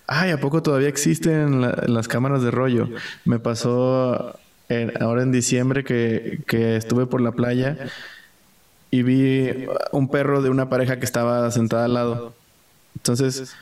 [0.08, 2.88] ay, ¿a poco todavía existen las cámaras de rollo?
[3.24, 4.34] Me pasó
[5.00, 7.76] ahora en diciembre que, que estuve por la playa
[8.90, 12.34] y vi un perro de una pareja que estaba sentada al lado.
[12.96, 13.54] Entonces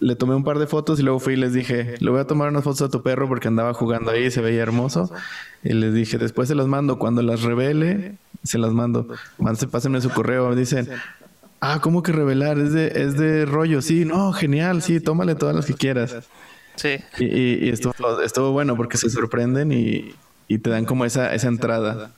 [0.00, 2.24] le tomé un par de fotos y luego fui y les dije, le voy a
[2.26, 5.10] tomar unas fotos a tu perro porque andaba jugando ahí y se veía hermoso.
[5.64, 9.08] Y les dije, después se las mando, cuando las revele, se las mando.
[9.70, 10.54] Pásenme su correo.
[10.54, 10.88] Dicen,
[11.60, 12.58] ah, ¿cómo que revelar?
[12.58, 13.82] Es de, es de rollo.
[13.82, 16.16] Sí, no, genial, sí, tómale todas las que quieras.
[16.76, 16.96] Sí.
[17.18, 20.14] Y, y, estuvo, estuvo, bueno porque se sorprenden y,
[20.46, 22.12] y te dan como esa, esa entrada.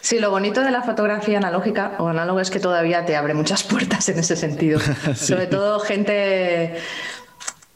[0.00, 3.62] Sí, lo bonito de la fotografía analógica o análoga es que todavía te abre muchas
[3.62, 4.80] puertas en ese sentido.
[5.14, 6.74] Sobre todo gente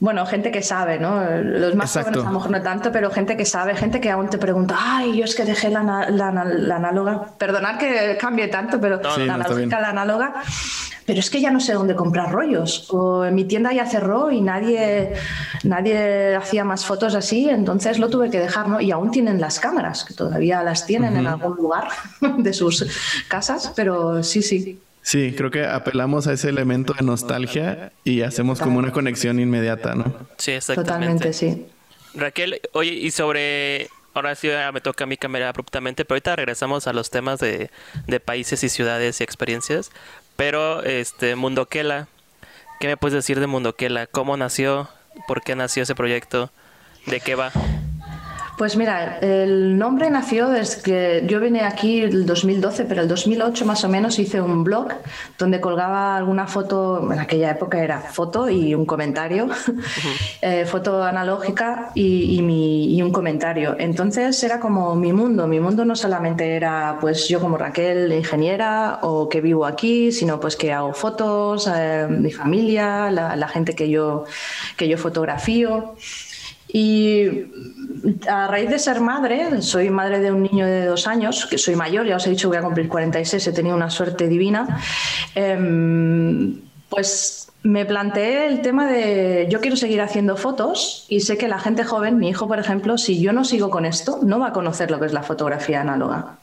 [0.00, 1.24] bueno, gente que sabe, ¿no?
[1.42, 4.28] Los más jóvenes a lo mejor no tanto, pero gente que sabe, gente que aún
[4.28, 7.28] te pregunta, ay, yo es que dejé la, análoga.
[7.38, 10.35] Perdonad que cambie tanto, pero la analógica, la análoga.
[11.07, 12.88] Pero es que ya no sé dónde comprar rollos.
[12.90, 15.12] O en mi tienda ya cerró y nadie,
[15.62, 18.80] nadie hacía más fotos así, entonces lo tuve que dejar, ¿no?
[18.80, 21.88] Y aún tienen las cámaras, que todavía las tienen en algún lugar
[22.38, 22.87] de sus
[23.28, 24.80] casas, pero sí, sí.
[25.04, 29.94] Sí, creo que apelamos a ese elemento de nostalgia y hacemos como una conexión inmediata,
[29.94, 30.16] ¿no?
[30.38, 30.92] Sí, exactamente.
[30.92, 31.66] Totalmente, sí.
[32.14, 36.86] Raquel, oye, y sobre ahora sí me toca a mí cambiar abruptamente, pero ahorita regresamos
[36.86, 37.70] a los temas de,
[38.06, 39.90] de países y ciudades y experiencias.
[40.36, 42.08] Pero, este, Mundoquela,
[42.80, 44.06] ¿qué me puedes decir de Mundoquela?
[44.06, 44.88] ¿Cómo nació?
[45.28, 46.50] ¿Por qué nació ese proyecto?
[47.06, 47.52] ¿De qué va?
[48.56, 53.66] Pues mira, el nombre nació desde que yo vine aquí el 2012, pero el 2008
[53.66, 54.92] más o menos hice un blog
[55.36, 59.48] donde colgaba alguna foto, en aquella época era foto y un comentario,
[60.40, 63.74] eh, foto analógica y, mi, y, un comentario.
[63.76, 69.00] Entonces era como mi mundo, mi mundo no solamente era pues yo como Raquel, ingeniera
[69.02, 73.74] o que vivo aquí, sino pues que hago fotos, eh, mi familia, la, la, gente
[73.74, 74.26] que yo,
[74.76, 75.96] que yo fotografío.
[76.76, 77.52] Y
[78.28, 81.76] a raíz de ser madre, soy madre de un niño de dos años, que soy
[81.76, 84.80] mayor, ya os he dicho que voy a cumplir 46, he tenido una suerte divina,
[85.37, 91.46] em, pues me planteé el tema de yo quiero seguir haciendo fotos y sé que
[91.46, 94.48] la gente joven, mi hijo por ejemplo, si yo no sigo con esto, no va
[94.48, 96.38] a conocer lo que es la fotografía análoga.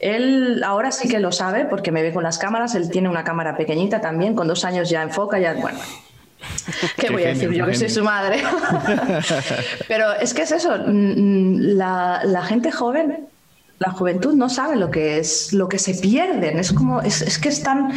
[0.00, 3.22] Él ahora sí que lo sabe porque me ve con las cámaras, él tiene una
[3.22, 5.78] cámara pequeñita también, con dos años ya enfoca, ya, bueno,
[6.96, 8.42] ¿Qué, voy a decir yo que soy su madre?
[9.88, 13.26] Pero es que es eso, la, gente joven,
[13.78, 16.58] la juventud no sabe lo que es, lo que se pierden.
[16.58, 17.92] Es como, es, que están,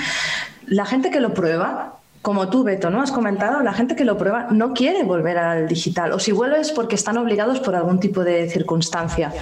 [0.68, 3.02] la gente que lo prueba, como tú, Beto, ¿no?
[3.02, 6.12] Has comentado, la gente que lo prueba no quiere volver al digital.
[6.12, 9.34] O si vuelve es porque están obligados por algún tipo de circunstancia.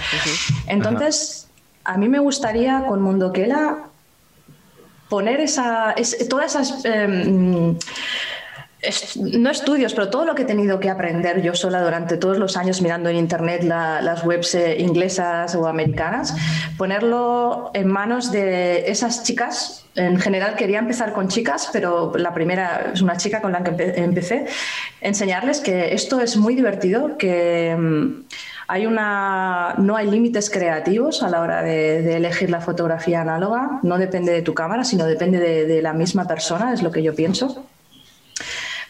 [0.67, 1.47] Entonces,
[1.83, 3.89] a mí me gustaría con Mundoquela
[5.09, 5.95] poner esa,
[6.29, 7.75] todas esas em,
[9.17, 12.55] no estudios, pero todo lo que he tenido que aprender yo sola durante todos los
[12.55, 16.33] años mirando en Internet las webs eh, inglesas o americanas,
[16.77, 19.85] ponerlo en manos de esas chicas.
[19.95, 23.95] En general quería empezar con chicas, pero la primera es una chica con la que
[23.97, 24.45] empecé,
[25.01, 28.23] enseñarles que esto es muy divertido, que mm,
[28.69, 33.97] hay una, no hay límites creativos a la hora de, elegir la fotografía análoga, no
[33.97, 37.65] depende de tu cámara, sino depende de la misma persona, es lo que yo pienso.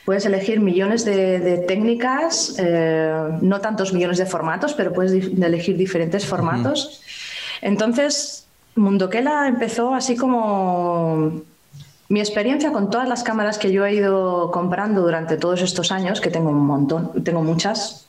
[0.10, 6.26] Puedes elegir millones de, técnicas, eh, no tantos millones de formatos, pero puedes elegir diferentes
[6.26, 7.04] formatos.
[7.62, 11.44] Entonces, Mundoquela empezó así como
[12.08, 16.22] mi experiencia con todas las cámaras que yo he ido comprando durante todos estos años,
[16.22, 18.08] que tengo un montón, tengo muchas,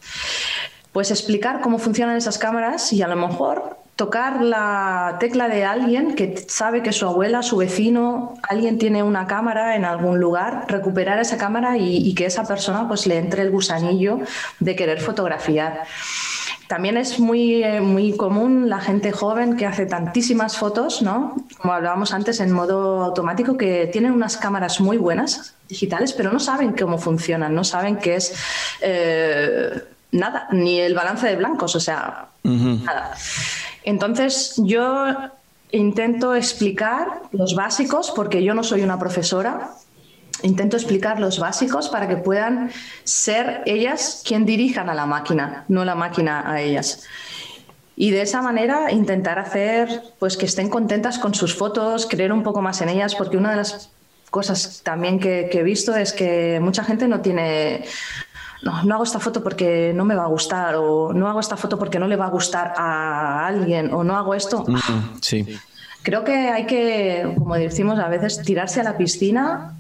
[0.93, 6.15] pues explicar cómo funcionan esas cámaras y a lo mejor tocar la tecla de alguien
[6.15, 11.21] que sabe que su abuela, su vecino, alguien tiene una cámara en algún lugar, recuperar
[11.21, 14.21] esa cámara y, que esa persona pues le entre el gusanillo
[14.59, 15.83] de querer fotografiar.
[16.67, 21.37] También es muy, eh, muy común la gente joven que hace tantísimas fotos, ¿no?
[21.59, 26.41] Como hablábamos antes, en modo automático, que tienen unas cámaras muy buenas digitales, pero no
[26.41, 28.33] saben cómo funcionan, no saben qué es
[28.81, 29.73] eh,
[30.13, 33.15] nada, ni el balance de blancos, o sea, nada.
[33.85, 35.07] Entonces yo
[35.73, 39.71] intento explicar los básicos, porque yo no soy una profesora,
[40.43, 42.71] intento explicar los básicos para que puedan
[43.05, 47.05] ser ellas quien dirijan a la máquina, no la máquina a ellas.
[47.97, 52.43] Y de esa manera intentar hacer pues que estén contentas con sus fotos, creer un
[52.43, 53.91] poco más en ellas, porque una de las
[54.31, 57.85] cosas también que, he visto es que mucha gente no tiene
[58.63, 61.57] no, no hago esta foto porque no me va a gustar o no hago esta
[61.57, 64.65] foto porque no le va a gustar a alguien o no hago esto.
[65.21, 65.47] Sí.
[66.03, 69.77] Creo que hay que, como decimos a veces, tirarse a la piscina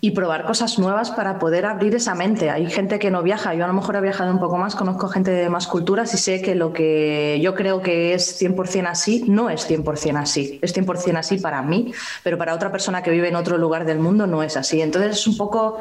[0.00, 2.50] y probar cosas nuevas para poder abrir esa mente.
[2.50, 5.08] Hay gente que no viaja, yo a lo mejor he viajado un poco más, conozco
[5.08, 9.24] gente de más culturas y sé que lo que yo creo que es 100% así,
[9.26, 10.58] no es 100% así.
[10.60, 13.98] Es 100% así para mí, pero para otra persona que vive en otro lugar del
[13.98, 14.82] mundo no es así.
[14.82, 15.80] Entonces es un poco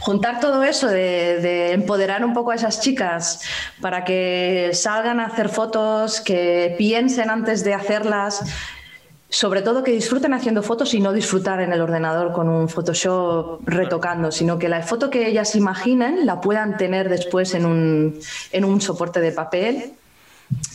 [0.00, 3.40] juntar todo eso de, de, empoderar un poco a esas chicas
[3.80, 8.42] para que salgan a hacer fotos, que piensen antes de hacerlas,
[9.30, 13.60] sobre todo que disfruten haciendo fotos y no disfrutar en el ordenador con un Photoshop
[13.66, 18.18] retocando, sino que la foto que ellas imaginen la puedan tener después en un,
[18.52, 19.92] en un soporte de papel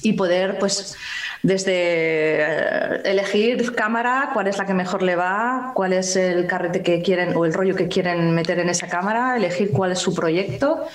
[0.04, 0.96] y poder, pues,
[1.44, 6.82] desde eh, elegir cámara, cuál es la que mejor le va, cuál es el carrete
[6.82, 10.14] que quieren o el rollo que quieren meter en esa cámara, elegir cuál es su
[10.14, 10.88] proyecto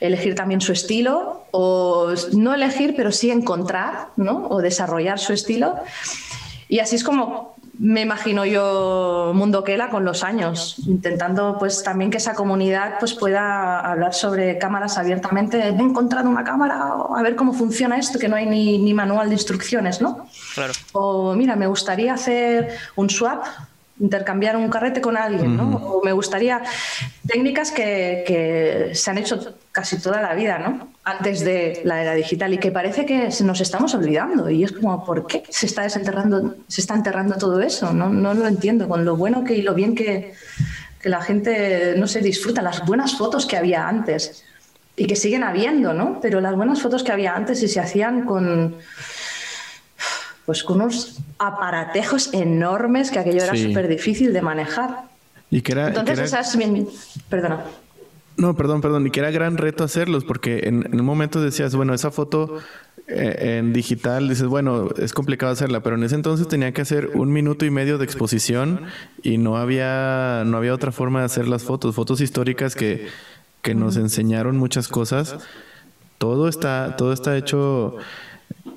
[0.00, 4.48] elegir también su estilo o no elegir, pero sí encontrar ¿no?
[4.48, 5.76] o desarrollar su estilo
[6.68, 12.10] y así es como me imagino yo Mundo Kela con los años, intentando pues también
[12.10, 15.60] que esa comunidad pues pueda hablar sobre cámaras abiertamente.
[15.60, 19.28] He encontrado una cámara, a ver cómo funciona esto, que no hay ni, ni manual
[19.28, 20.28] de instrucciones, ¿no?
[20.54, 20.72] Claro.
[20.92, 23.44] O mira, me gustaría hacer un swap
[24.00, 25.76] intercambiar un carrete con alguien, ¿no?
[25.76, 26.62] O me gustaría
[27.26, 30.93] técnicas que, que, se han hecho casi toda la vida, ¿no?
[31.06, 35.04] Antes de la era digital y que parece que nos estamos olvidando y es como
[35.04, 37.92] ¿por qué se está desenterrando, se está enterrando todo eso?
[37.92, 40.32] No, no lo entiendo con lo bueno que y lo bien que,
[41.02, 44.44] que la gente no se disfruta las buenas fotos que había antes
[44.96, 46.20] y que siguen habiendo, ¿no?
[46.22, 48.76] Pero las buenas fotos que había antes y se hacían con
[50.46, 55.04] pues con unos aparatejos enormes que aquello era súper difícil de manejar.
[55.50, 56.56] Y que era, Entonces, esas...
[57.28, 57.64] Perdona.
[58.36, 59.06] No, perdón, perdón.
[59.06, 62.58] Y que era gran reto hacerlos, porque en, un momento decías, bueno, esa foto
[63.06, 67.10] eh, en digital, dices, bueno, es complicado hacerla, pero en ese entonces tenía que hacer
[67.14, 68.80] un minuto y medio de exposición
[69.22, 73.06] y no había, no había otra forma de hacer las fotos, fotos históricas que,
[73.62, 75.38] que nos enseñaron muchas cosas.
[76.18, 77.96] Todo está, todo está hecho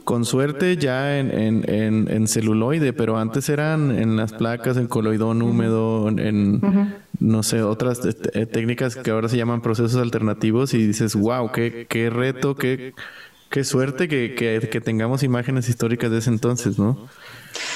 [0.04, 1.32] con suerte ya en,
[1.70, 6.62] en, en, celuloide, pero antes eran en las placas, en coloidón húmedo, en,
[7.20, 11.88] no sé, otras eh, técnicas que ahora se llaman procesos alternativos y dices, wow, qué,
[11.90, 12.94] qué reto, qué,
[13.50, 17.10] qué suerte que, que, que tengamos imágenes históricas de ese entonces, ¿no?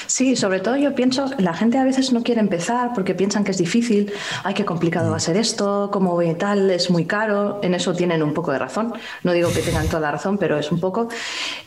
[0.06, 3.52] Sí, sobre todo yo pienso, la gente a veces no quiere empezar porque piensan que
[3.52, 4.12] es difícil,
[4.44, 8.22] ay, qué complicado va a ser esto, como tal, es muy caro, en eso tienen
[8.22, 8.92] un poco de razón,
[9.22, 11.08] no digo que tengan toda la razón, pero es un poco.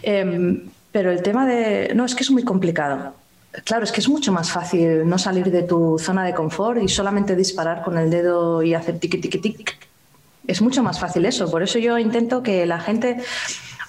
[0.03, 3.13] Em, pero el tema de, no, es que es muy complicado.
[3.63, 6.87] Claro, es que es mucho más fácil no salir de tu zona de confort y
[6.87, 9.65] solamente disparar con el dedo y hacer tiqui, tiqui, tiqui.
[10.47, 11.49] Es mucho más fácil eso.
[11.49, 13.17] Por eso yo intento que la gente,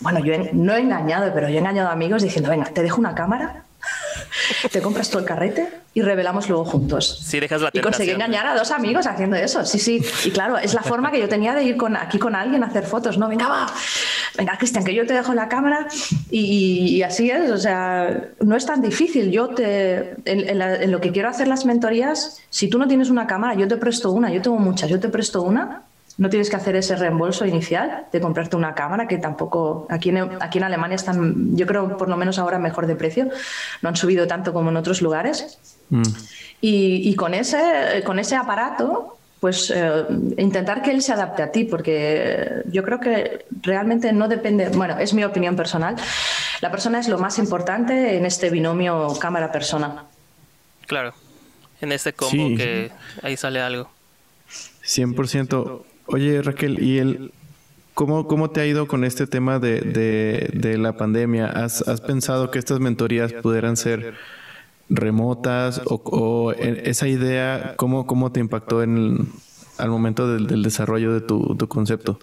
[0.01, 3.01] bueno, yo no he engañado, pero yo he engañado a amigos diciendo, venga, te dejo
[3.01, 3.66] una cámara
[4.71, 7.23] te compras todo el carrete y revelamos luego juntos.
[7.25, 9.65] Sí, dejas la y conseguí engañar a dos amigos haciendo eso.
[9.65, 10.03] Sí, sí.
[10.25, 12.67] Y claro, es la forma que yo tenía de ir con, aquí con alguien a
[12.67, 13.17] hacer fotos.
[13.17, 13.67] No, venga, va.
[14.37, 15.89] Venga, Cristian, que yo te dejo la cámara
[16.31, 17.51] y, así es.
[17.51, 19.31] O sea, no es tan difícil.
[19.31, 23.55] Yo te, en lo que quiero hacer las mentorías, si tú no tienes una cámara,
[23.55, 24.31] yo te presto una.
[24.31, 25.86] Yo tengo muchas, yo te presto una
[26.19, 30.19] no tienes que hacer ese reembolso inicial de comprarte una cámara, que tampoco aquí en,
[30.41, 33.29] aquí en Alemania están, yo creo, por lo menos ahora mejor de precio.
[33.83, 35.59] No han subido tanto como en otros lugares.
[35.91, 36.03] Mm.
[36.63, 40.05] Y, con, ese, con ese aparato, pues eh,
[40.39, 44.99] intentar que él se adapte a ti, porque yo creo que realmente no depende, bueno,
[44.99, 45.97] es mi opinión personal,
[46.61, 50.05] la persona es lo más importante en este binomio cámara-persona.
[50.87, 51.15] Claro,
[51.81, 52.91] en este combo que
[53.23, 53.91] ahí sale algo.
[54.83, 55.85] 100%.
[56.07, 57.33] Oye, Raquel, ¿y el,
[57.95, 59.81] cómo, cómo te ha ido con este tema de,
[60.53, 61.47] de, la pandemia?
[61.47, 64.15] ¿Has, ¿Has, pensado que estas mentorías pudieran ser
[64.89, 69.29] remotas o, esa idea, cómo, cómo te impactó en
[69.79, 72.19] al momento del, del, desarrollo de tu, tu concepto?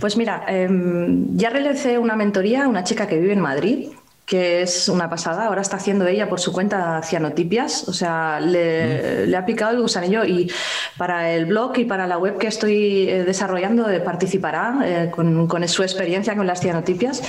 [0.00, 3.88] Pues mira, em, ya realicé una mentoría a una chica que vive en Madrid
[4.26, 5.46] que es una pasada.
[5.46, 10.24] Ahora está haciendo ella por su cuenta cianotipias, o sea, le, ha picado el gusanillo
[10.24, 10.50] y
[10.98, 15.46] para el blog y para la web que estoy eh, desarrollando eh, participará eh, con,
[15.46, 17.22] con, su experiencia con las cianotipias.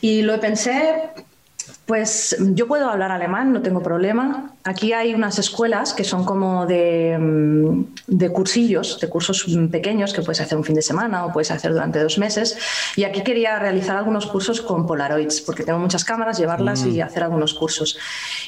[0.00, 1.10] Y lo pensé
[1.90, 4.52] Pues yo puedo hablar alemán, no tengo problema.
[4.62, 10.22] Aquí hay unas escuelas que son como de, mm, de, cursillos, de cursos pequeños que
[10.22, 12.56] puedes hacer un fin de semana o puedes hacer durante dos meses.
[12.94, 17.02] Y aquí quería realizar algunos cursos con Polaroids, porque tengo muchas cámaras, llevarlas y mm.
[17.02, 17.98] hacer algunos cursos.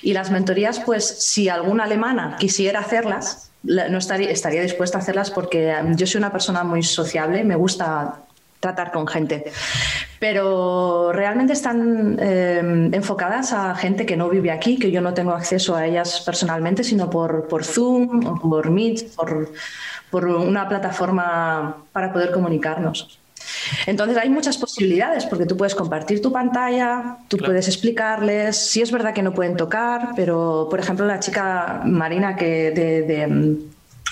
[0.02, 5.32] Y las mentorías, pues si alguna alemana quisiera hacerlas, no estaría, estaría dispuesta a hacerlas
[5.32, 8.20] porque mm, yo soy una persona muy sociable, me gusta
[8.60, 9.50] tratar con gente.
[10.22, 15.32] Pero realmente están eh, enfocadas a gente que no vive aquí, que yo no tengo
[15.32, 19.50] acceso a ellas personalmente, sino por, por Zoom o por Meet, por,
[20.12, 23.18] por una plataforma para poder comunicarnos.
[23.84, 28.56] Entonces hay muchas posibilidades porque tú puedes compartir tu pantalla, tú puedes explicarles.
[28.56, 33.58] Sí es verdad que no pueden tocar, pero por ejemplo la chica Marina que de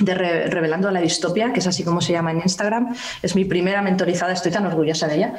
[0.01, 2.95] de Revelando la Distopia, que es así como se llama en Instagram.
[3.23, 5.35] Es mi primera mentorizada, estoy tan orgullosa de ella.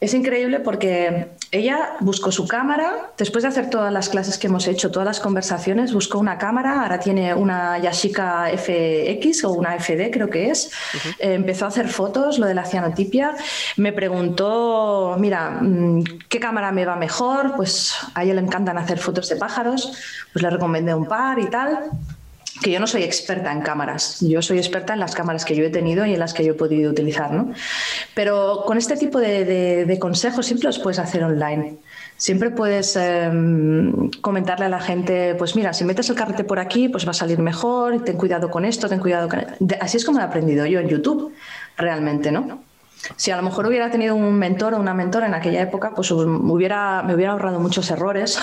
[0.00, 4.68] Es increíble porque ella buscó su cámara, después de hacer todas las clases que hemos
[4.68, 10.10] hecho, todas las conversaciones, buscó una cámara, ahora tiene una Yashica FX o una FD
[10.12, 10.70] creo que es,
[11.18, 13.34] eh, empezó a hacer fotos, lo de la cianotipia,
[13.76, 17.56] me preguntó, mira, mm, ¿qué cámara me va mejor?
[17.56, 19.92] Pues a ella le encantan hacer fotos de pájaros,
[20.32, 21.90] pues le recomendé un par y tal
[22.62, 25.64] que yo no soy experta en cámaras, yo soy experta en las cámaras que yo
[25.64, 27.52] he tenido y en las que yo he podido utilizar, ¿no?
[28.14, 31.78] Pero con este tipo de, consejos siempre los puedes hacer online.
[32.16, 36.88] Siempre puedes em, comentarle a la gente, pues mira, si metes el carrete por aquí,
[36.88, 39.44] pues va a salir mejor, ten cuidado con esto, ten cuidado con...
[39.80, 41.32] Así es como he aprendido yo en YouTube,
[41.76, 42.67] realmente, ¿no?
[43.16, 46.10] Si a lo mejor hubiera tenido un mentor o una mentora en aquella época, pues
[46.10, 48.38] hubiera, me hubiera ahorrado muchos errores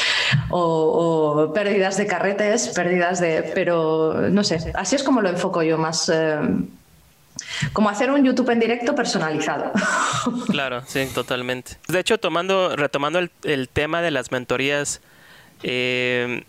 [0.50, 3.50] o, pérdidas de carretes, pérdidas de...
[3.54, 6.10] Pero no sé, así es como lo enfoco yo más...
[6.12, 6.38] Eh,
[7.72, 9.72] como hacer un YouTube en directo personalizado.
[10.48, 11.78] Claro, sí, totalmente.
[11.88, 15.00] De hecho, tomando, retomando el, tema de las mentorías,
[15.62, 16.44] eh,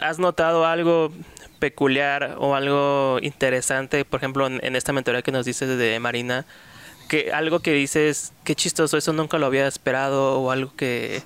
[0.00, 1.12] ¿has notado algo
[1.58, 6.46] peculiar o algo interesante, por ejemplo, en, esta mentoría que nos dices de Marina,
[7.08, 11.22] que algo que dices, qué chistoso, eso nunca lo había esperado, o algo que,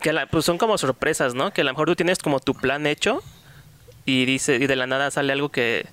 [0.00, 1.52] que pues son como sorpresas, ¿no?
[1.52, 3.22] Que a lo mejor tú tienes como tu plan hecho
[4.04, 5.86] y dice y de la nada sale algo que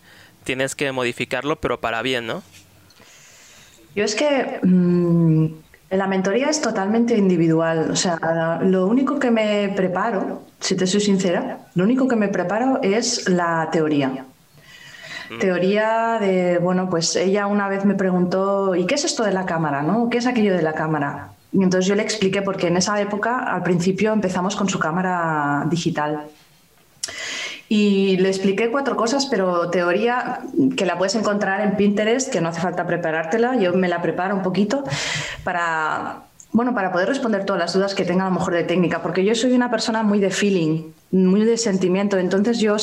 [0.44, 2.44] tienes que modificarlo, pero para bien, ¿no?
[3.96, 5.48] Yo es que mm,
[5.90, 7.90] la mentoría es totalmente individual.
[7.92, 12.28] O sea, lo único que me preparo, si te soy sincera, lo único que me
[12.28, 14.26] preparo es la teoría.
[15.30, 15.40] Mm.
[15.40, 19.46] Teoría de, bueno, pues ella una vez me preguntó, ¿y qué es esto de la
[19.46, 19.82] cámara?
[19.82, 20.10] ¿no?
[20.10, 21.30] ¿Qué es aquello de la cámara?
[21.54, 25.66] Y entonces yo le expliqué porque en esa época, al principio, empezamos con su cámara
[25.70, 26.24] digital.
[27.70, 30.42] Y le expliqué cuatro cosas, pero teoría
[30.76, 34.36] que la puedes encontrar en Pinterest, que no hace falta preparártela, yo me la preparo
[34.36, 34.84] un poquito
[35.44, 39.02] para bueno, para poder responder todas las dudas que tenga a lo mejor de técnica,
[39.04, 42.76] porque yo soy una persona muy de feeling, muy de sentimiento, entonces yo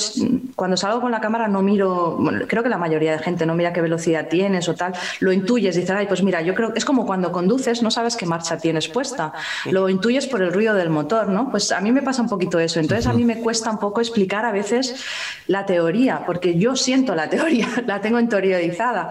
[0.57, 3.55] cuando salgo con la cámara no miro, bueno, creo que la mayoría de gente no
[3.55, 6.87] mira qué velocidad tienes o tal, lo intuyes, dices, ay, pues mira, yo creo, es
[6.87, 9.33] como cuando conduces, no sabes qué marcha tienes puesta,
[9.71, 11.51] lo intuyes por el ruido del motor, ¿no?
[11.51, 14.01] Pues a mí me pasa un poquito eso, entonces a mí me cuesta un poco
[14.01, 15.05] explicar a veces
[15.47, 19.11] la teoría, porque yo siento la teoría, la tengo interiorizada,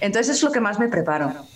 [0.00, 1.46] entonces es lo que más me preparo.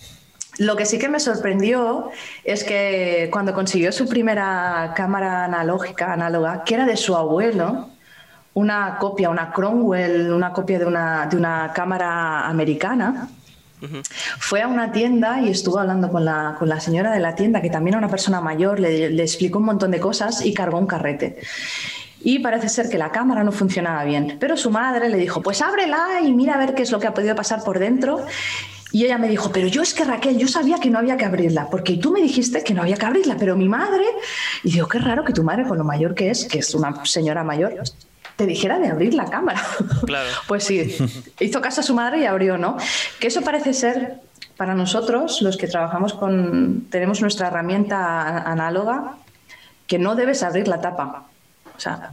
[0.61, 2.11] Lo que sí que me sorprendió
[2.43, 7.89] es que cuando consiguió su primera cámara analógica, análoga, que era de su abuelo,
[8.53, 13.27] una copia, una Cromwell, una copia de una, de una cámara americana,
[14.37, 17.59] fue a una tienda y estuvo hablando con la, con la, señora de la tienda,
[17.59, 20.77] que también era una persona mayor, le, le explicó un montón de cosas y cargó
[20.77, 21.39] un carrete.
[22.23, 24.37] Y parece ser que la cámara no funcionaba bien.
[24.39, 27.07] Pero su madre le dijo, pues ábrela y mira a ver qué es lo que
[27.07, 28.23] ha podido pasar por dentro.
[28.91, 31.25] Y ella me dijo, pero yo es que Raquel, yo sabía que no había que
[31.25, 34.03] abrirla, porque tú me dijiste que no había que abrirla, pero mi madre,
[34.63, 37.05] y digo, qué raro que tu madre, con lo mayor que es, que es una
[37.05, 37.73] señora mayor,
[38.35, 39.61] te dijera de abrir la cámara.
[40.05, 40.29] Claro.
[40.47, 40.95] pues sí,
[41.39, 42.77] hizo caso a su madre y abrió, ¿no?
[43.19, 44.15] Que eso parece ser,
[44.57, 49.15] para nosotros, los que trabajamos con, tenemos nuestra herramienta análoga,
[49.87, 51.27] que no debes abrir la tapa.
[51.75, 52.11] O sea,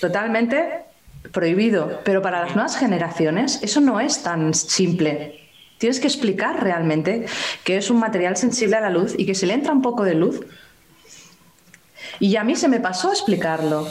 [0.00, 0.84] totalmente
[1.32, 2.00] prohibido.
[2.04, 5.45] Pero para las nuevas generaciones eso no es tan simple.
[5.78, 7.26] Tienes que explicar realmente
[7.64, 10.04] que es un material sensible a la luz y que si le entra un poco
[10.04, 10.40] de luz.
[12.18, 13.86] Y a mí se me pasó explicarlo.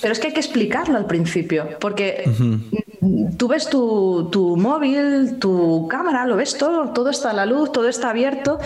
[0.00, 2.24] Pero es que hay que explicarlo al principio, porque
[3.38, 7.70] tú ves tu, tu, móvil, tu cámara, lo ves todo, todo está a la luz,
[7.70, 8.58] todo está abierto.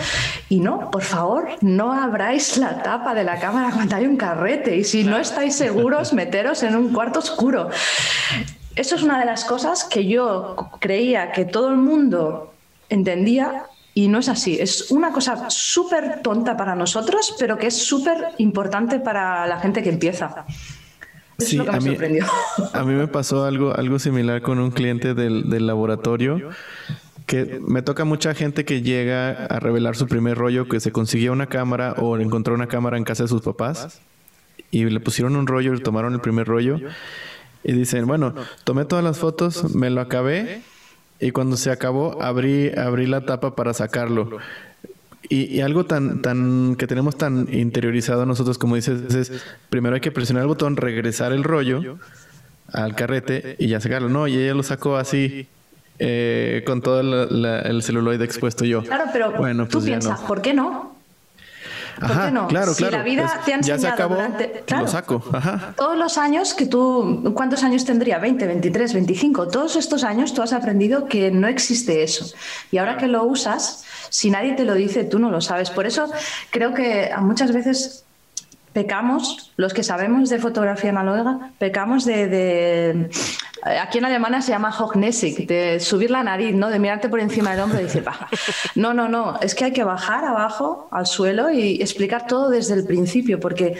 [0.49, 4.77] Y no, por favor, no abráis la tapa de la cámara cuando hay un carrete.
[4.77, 7.69] Y si no estáis seguros, meteros en un cuarto oscuro.
[8.77, 12.53] Eso es una de las cosas que yo creía que todo el mundo
[12.89, 13.65] entendía
[13.95, 14.57] Y no es así.
[14.59, 19.81] Es una cosa súper tonta para nosotros, pero que es súper importante para la gente
[19.81, 20.45] que empieza.
[21.39, 22.19] Eso sí, es lo que me a, mí,
[22.73, 26.51] a mí me pasó algo, algo similar con un cliente del, del laboratorio
[27.25, 31.33] que me toca mucha gente que llega a revelar su primer rollo, que se consiguió
[31.33, 33.99] una cámara o encontró una cámara en casa de sus papás
[34.71, 36.79] y le pusieron un rollo y tomaron el primer rollo
[37.63, 38.33] y dicen, bueno,
[38.63, 40.61] tomé todas las fotos, me lo acabé
[41.19, 44.37] y cuando se acabó abrí, abrí la tapa para sacarlo.
[45.29, 50.11] Y, algo tan, tan que tenemos tan interiorizado nosotros, como dices, es primero hay que
[50.11, 51.97] presionar el botón, regresar el rollo
[52.71, 54.07] al carrete y ya sacarlo.
[54.07, 55.47] No, y ella lo sacó así
[55.99, 58.83] eh, con todo el celuloide expuesto yo.
[58.83, 60.96] Claro, pero bueno, tú pues piensas, ¿por qué no?
[61.99, 62.47] ¿Por qué no?
[62.47, 65.23] Claro, si la vida te ha enseñado ya se acabó, durante, lo saco.
[65.75, 68.19] Todos los años que tú, ¿cuántos años tendría?
[68.19, 69.47] 20, 23, 25.
[69.47, 72.33] Todos estos años tú has aprendido que no existe eso.
[72.71, 75.69] Y ahora que lo usas, si nadie te lo dice, tú no lo sabes.
[75.69, 76.11] Por eso
[76.51, 78.05] creo que muchas veces
[78.77, 83.09] pecamos, los que sabemos de fotografía análoga, pecamos de,
[83.81, 86.69] aquí en Alemania se llama Hochnesig, de subir la nariz, ¿no?
[86.69, 88.05] De mirarte por encima del hombro y decir,
[88.75, 92.73] no, no, no, es que hay que bajar abajo al suelo y explicar todo desde
[92.73, 93.77] el principio, porque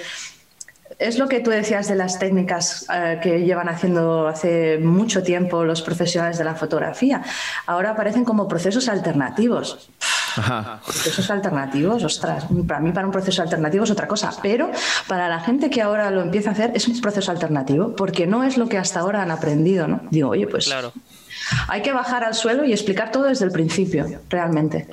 [0.99, 5.63] es lo que tú decías de las técnicas eh, que llevan haciendo hace mucho tiempo
[5.63, 7.21] los profesionales de la fotografía.
[7.67, 9.89] Ahora aparecen como procesos alternativos.
[10.85, 14.71] Procesos alternativos, ostras, para mí para un proceso alternativo es otra cosa, pero
[15.07, 18.43] para la gente que ahora lo empieza a hacer es un proceso alternativo, porque no
[18.43, 20.01] es lo que hasta ahora han aprendido, ¿no?
[20.11, 20.93] Digo, oye, pues claro.
[21.67, 24.87] hay que bajar al suelo y explicar todo desde el principio, realmente.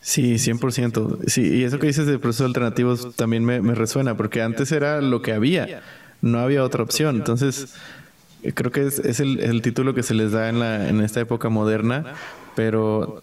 [0.00, 1.26] Sí, 100%.
[1.26, 5.22] Sí, y eso que dices de procesos alternativos también me, resuena, porque antes era lo
[5.22, 5.82] que había,
[6.22, 7.16] no había otra opción.
[7.16, 7.74] Entonces,
[8.54, 11.48] creo que es, el, el, título que se les da en, la, en esta época
[11.48, 12.14] moderna,
[12.54, 13.22] pero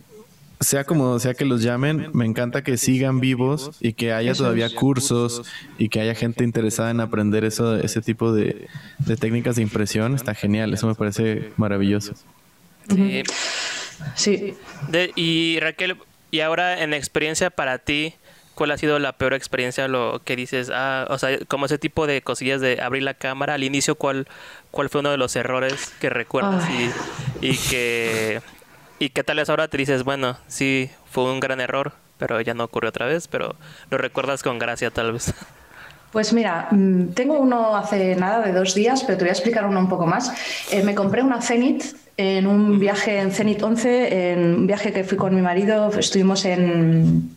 [0.65, 4.73] sea como sea que los llamen, me encanta que sigan vivos y que haya todavía
[4.73, 5.43] cursos
[5.77, 8.67] y que haya gente interesada en aprender eso, ese tipo de,
[9.19, 10.15] técnicas de impresión.
[10.15, 12.13] Está genial, eso me parece maravilloso.
[12.89, 13.23] Sí.
[14.15, 14.57] sí.
[15.15, 15.97] y Raquel,
[16.31, 18.15] y ahora en experiencia para ti,
[18.55, 19.87] ¿cuál ha sido la peor experiencia?
[19.87, 23.53] Lo que dices, ah, o sea, como ese tipo de cosillas de abrir la cámara
[23.53, 24.27] al inicio, ¿cuál,
[24.71, 28.41] cuál fue uno de los errores que recuerdas y, y que
[28.97, 29.67] ¿Y qué tal es ahora?
[29.67, 33.55] Te dices, bueno, sí, fue un gran error, pero ya no ocurrió otra vez, pero
[33.89, 35.33] lo recuerdas con gracia tal vez.
[36.11, 39.65] Pues mira, mm, tengo uno hace nada de dos días, pero te voy a explicar
[39.65, 40.31] uno un poco más.
[40.71, 41.83] Eh, me compré una Zenit
[42.15, 46.45] en un viaje en Zenit 11, en un viaje que fui con mi marido, estuvimos
[46.45, 47.35] en,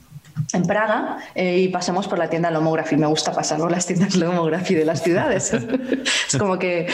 [0.53, 2.97] en Praga eh, y pasamos por la tienda Lomography.
[2.97, 5.53] Me gusta pasar por las tiendas Lomography de las ciudades.
[5.53, 6.89] es como que...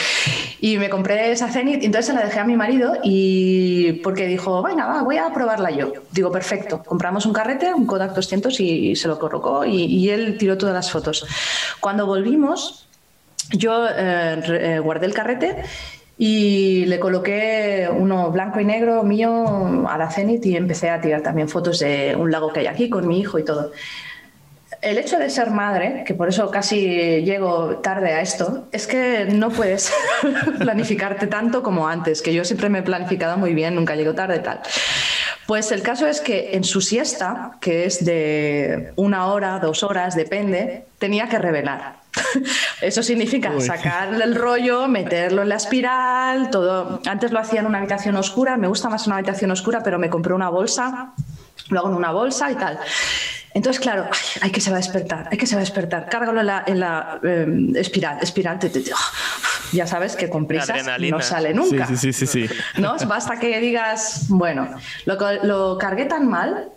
[0.61, 4.62] Y me compré esa Zenit entonces se la dejé a mi marido y porque dijo,
[4.62, 5.92] venga, va, voy a probarla yo.
[6.12, 6.82] Digo, perfecto.
[6.82, 10.90] Compramos un carrete, un Kodak 200 y, se lo colocó y, él tiró todas las
[10.90, 11.26] fotos.
[11.80, 12.86] Cuando volvimos,
[13.51, 15.57] yo eh, eh, guardé el carrete
[16.16, 21.22] y le coloqué uno blanco y negro mío a la Zenit y empecé a tirar
[21.22, 23.72] también fotos de un lago que hay aquí con mi hijo y todo.
[24.80, 29.26] El hecho de ser madre, que por eso casi llego tarde a esto, es que
[29.32, 29.92] no puedes
[30.58, 34.40] planificarte tanto como antes, que yo siempre me he planificado muy bien, nunca llego tarde
[34.40, 34.60] tal.
[35.46, 40.14] Pues el caso es que en su siesta, que es de una hora, dos horas,
[40.14, 42.03] depende, tenía que revelar.
[42.80, 47.00] Eso significa sacarle el rollo, meterlo en la espiral, todo.
[47.06, 50.10] Antes lo hacía en una habitación oscura, me gusta más una habitación oscura, pero me
[50.10, 51.12] compré una bolsa,
[51.68, 52.78] lo hago en una bolsa y tal.
[53.54, 54.08] Entonces, claro,
[54.40, 56.64] hay que se va a despertar, hay que se va a despertar, cárgalo en la,
[56.66, 58.58] en la em, espiral, espiral,
[59.72, 61.86] ya sabes que con prisas no sale nunca.
[61.86, 62.48] Sí, sí, sí, sí,
[62.78, 62.96] ¿No?
[63.06, 64.68] Basta que digas, bueno,
[65.06, 66.68] lo, lo cargué tan mal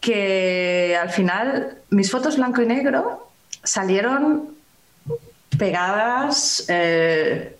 [0.00, 3.27] que al final mis fotos blanco y negro
[3.62, 4.54] salieron
[5.58, 7.56] pegadas, eh,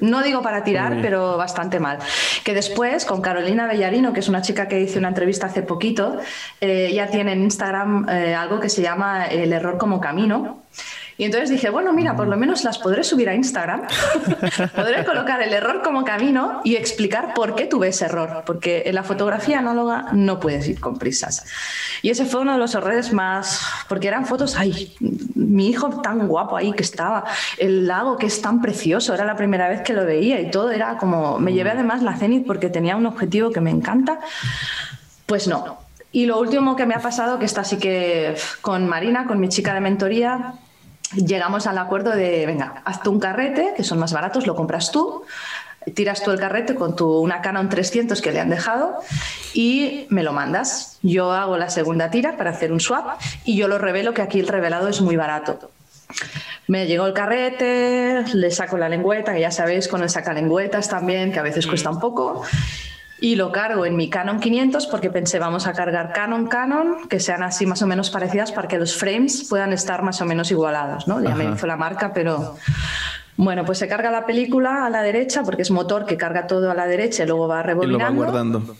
[0.00, 1.98] no digo para tirar, pero bastante mal.
[2.44, 6.18] Que después, con Carolina Bellarino, que es una chica que hice una entrevista hace poquito,
[6.60, 10.62] eh, ya tiene en Instagram eh, algo que se llama el error como camino
[11.18, 13.82] y entonces dije, bueno, mira, por lo menos las podré subir a Instagram,
[14.76, 18.94] podré colocar el error como camino y explicar por qué tuve ese error, porque en
[18.94, 21.44] la fotografía análoga no puedes ir con prisas.
[22.02, 24.94] Y ese fue uno de los errores más, porque eran fotos, ay,
[25.34, 27.24] mi hijo tan guapo ahí que estaba,
[27.58, 30.70] el lago que es tan precioso, era la primera vez que lo veía y todo
[30.70, 34.20] era como, me llevé además la Zenith porque tenía un objetivo que me encanta,
[35.26, 35.78] pues no.
[36.12, 39.48] Y lo último que me ha pasado, que está así que con Marina, con mi
[39.48, 40.54] chica de mentoría,
[41.14, 45.24] llegamos al acuerdo de, venga, hazte un carrete, que son más baratos, lo compras tú,
[45.94, 48.98] tiras tú el carrete con tu, una Canon 300 que le han dejado
[49.54, 50.98] y me lo mandas.
[51.02, 54.40] Yo hago la segunda tira para hacer un swap y yo lo revelo que aquí
[54.40, 55.70] el revelado es muy barato.
[56.66, 61.32] Me llegó el carrete, le saco la lengüeta, que ya sabéis, con el lengüetas también,
[61.32, 62.42] que a veces cuesta un poco
[63.20, 67.20] y lo cargo en mi Canon 500 porque pensé vamos a cargar Canon Canon que
[67.20, 70.50] sean así más o menos parecidas para que los frames puedan estar más o menos
[70.50, 71.22] igualados, ¿no?
[71.22, 72.56] Ya me hizo la marca, pero
[73.36, 76.70] bueno, pues se carga la película a la derecha porque es motor que carga todo
[76.70, 78.04] a la derecha y luego va rebobinando.
[78.04, 78.76] Y lo va guardando.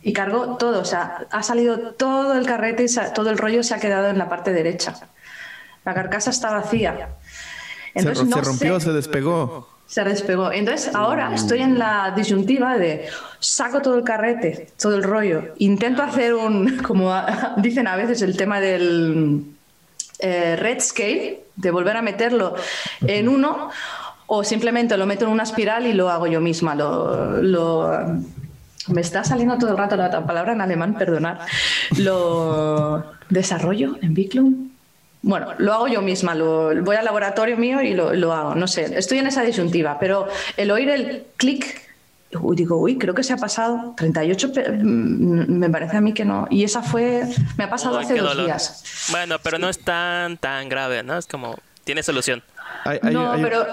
[0.00, 3.74] Y cargo todo, o sea, ha salido todo el carrete y todo el rollo se
[3.74, 4.94] ha quedado en la parte derecha.
[5.84, 7.08] La carcasa está vacía.
[7.94, 10.52] Entonces, se, rompió, se despegó se despegó.
[10.52, 13.08] Entonces ahora estoy en la disyuntiva de
[13.40, 17.12] saco todo el carrete, todo el rollo, intento hacer un, como
[17.56, 19.44] dicen a veces, el tema del
[20.20, 22.54] eh, red scale, de volver a meterlo
[23.00, 23.70] en uno,
[24.26, 26.74] o simplemente lo meto en una espiral y lo hago yo misma.
[26.74, 27.96] Lo,
[28.88, 31.40] me está saliendo todo el rato la palabra en alemán, perdonar.
[31.96, 34.67] Lo desarrollo en Biclum.
[35.28, 38.98] Bueno, lo hago yo misma, lo, voy al laboratorio mío y lo, hago, no sé,
[38.98, 40.26] estoy en esa disyuntiva, pero
[40.56, 41.82] el oír el clic,
[42.54, 46.46] digo, uy, creo que se ha pasado 38, mm, me parece a mí que no,
[46.48, 47.24] y esa fue,
[47.58, 48.82] me ha pasado hace dos días.
[49.10, 51.18] Bueno, pero no es tan, tan grave, ¿no?
[51.18, 52.42] Es como, tiene solución.
[53.02, 53.66] no, pero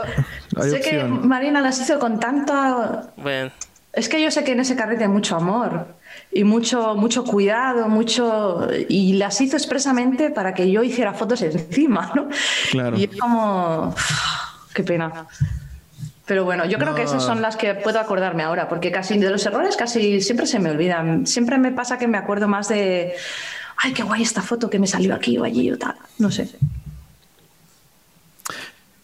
[0.62, 3.14] sé que Marina las hizo con tanta...
[3.16, 3.50] Bueno.
[3.94, 5.88] Es que yo sé que en ese carrete hay mucho amor
[6.32, 8.68] y mucho, mucho cuidado, mucho.
[8.90, 12.30] Y las hizo expresamente para que yo hiciera fotos encima, ¿no?
[12.72, 12.98] Claro.
[12.98, 13.96] Y es como.
[14.74, 15.28] Qué pena.
[16.26, 19.30] Pero bueno, yo creo que esas son las que puedo acordarme ahora, porque casi de
[19.30, 21.28] los errores casi siempre se me olvidan.
[21.28, 23.14] Siempre me pasa que me acuerdo más de.
[23.78, 25.96] Ay, qué guay esta foto que me salió aquí o allí o tal.
[26.18, 26.50] No sé.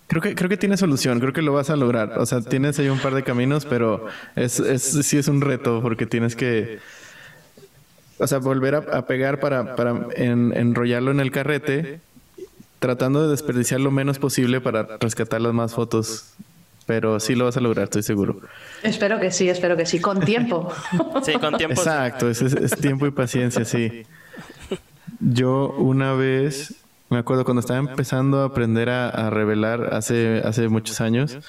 [0.07, 2.19] Creo que, creo que tiene solución, creo que lo vas a lograr.
[2.19, 5.81] O sea, tienes ahí un par de caminos, pero es, es, sí es un reto
[5.81, 6.79] porque tienes que
[8.21, 11.99] o sea, volver a, pegar para, para enrollarlo en el carrete,
[12.77, 16.33] tratando de desperdiciar lo menos posible para rescatar las más fotos.
[16.85, 18.39] Pero sí lo vas a lograr, estoy seguro.
[18.83, 20.71] Espero que sí, espero que sí, con tiempo.
[21.23, 21.73] sí, con tiempo.
[21.73, 24.03] Exacto, es, es, tiempo y paciencia, sí.
[25.19, 26.75] Yo una vez,
[27.09, 31.39] me acuerdo cuando estaba empezando a aprender a, revelar hace, hace muchos años,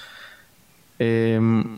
[0.97, 1.77] em,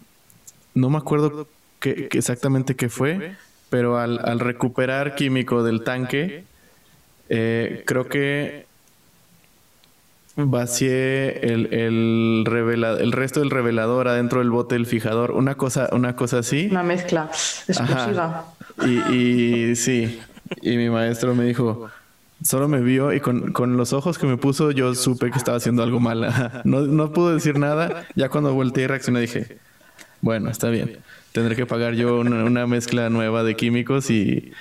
[0.73, 1.49] no me acuerdo
[1.81, 3.35] qué, exactamente qué fue,
[3.69, 6.43] pero al, recuperar químico del tanque,
[7.29, 8.65] eh, creo que
[10.35, 16.15] vacié el, el, el resto del revelador adentro del bote del fijador, una cosa, una
[16.15, 16.67] cosa así.
[16.69, 17.29] Una mezcla
[17.67, 18.45] explosiva.
[18.85, 20.19] Y, y, sí,
[20.61, 21.89] y mi maestro me dijo,
[22.43, 25.57] solo me vio y con, con, los ojos que me puso yo supe que estaba
[25.57, 26.61] haciendo algo mal.
[26.65, 28.05] No, no pudo decir nada.
[28.15, 29.57] Ya cuando volteé y reaccioné dije,
[30.21, 30.99] bueno, está bien
[31.35, 34.53] tendré que pagar yo una, mezcla nueva de químicos y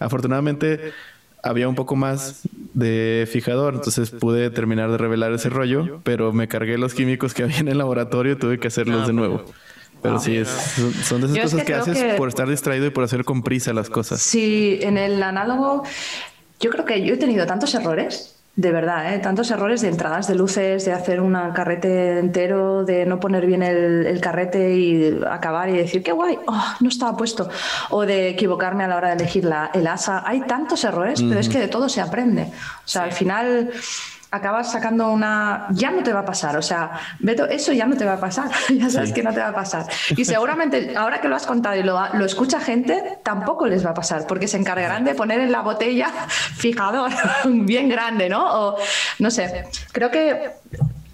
[0.00, 0.92] afortunadamente
[1.40, 2.40] había un poco más
[2.74, 7.44] de fijador, entonces pude terminar de revelar ese rollo, pero me cargué los químicos que
[7.44, 9.44] había en el laboratorio y tuve que hacerlos de nuevo.
[10.02, 10.48] Pero sí, es,
[11.04, 13.88] son de esas cosas que, haces por estar distraído y por hacer con prisa las
[13.88, 14.20] cosas.
[14.20, 15.84] Sí, en el análogo,
[16.58, 19.18] yo creo que yo he tenido tantos errores de verdad, ¿eh?
[19.18, 23.62] tantos errores de entradas de luces, de hacer un carrete entero, de no poner bien
[23.62, 27.50] el, carrete y acabar y decir, qué guay, oh, no estaba puesto.
[27.90, 30.22] O de equivocarme a la hora de elegir la, el asa.
[30.26, 32.44] Hay tantos errores, pero es que de todo se aprende.
[32.44, 33.70] O sea, al final
[34.36, 35.66] acabas sacando una...
[35.70, 38.20] Ya no te va a pasar, o sea, Beto, eso ya no te va a
[38.20, 39.86] pasar, ya sabes que no te va a pasar.
[40.16, 43.90] Y seguramente ahora que lo has contado y lo, lo, escucha gente, tampoco les va
[43.90, 46.08] a pasar, porque se encargarán de poner en la botella
[46.56, 47.10] fijador
[47.44, 48.68] bien grande, ¿no?
[48.68, 48.76] O
[49.18, 50.50] no sé, creo que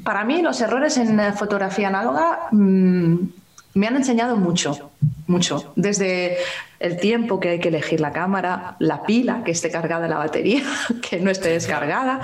[0.05, 2.49] para mí los errores en fotografía análoga...
[2.51, 3.43] Mm,
[3.75, 4.91] me han enseñado mucho,
[5.27, 5.73] mucho.
[5.77, 6.37] Desde
[6.79, 10.62] el tiempo que hay que elegir la cámara, la pila, que esté cargada la batería,
[11.09, 12.20] que no esté descargada.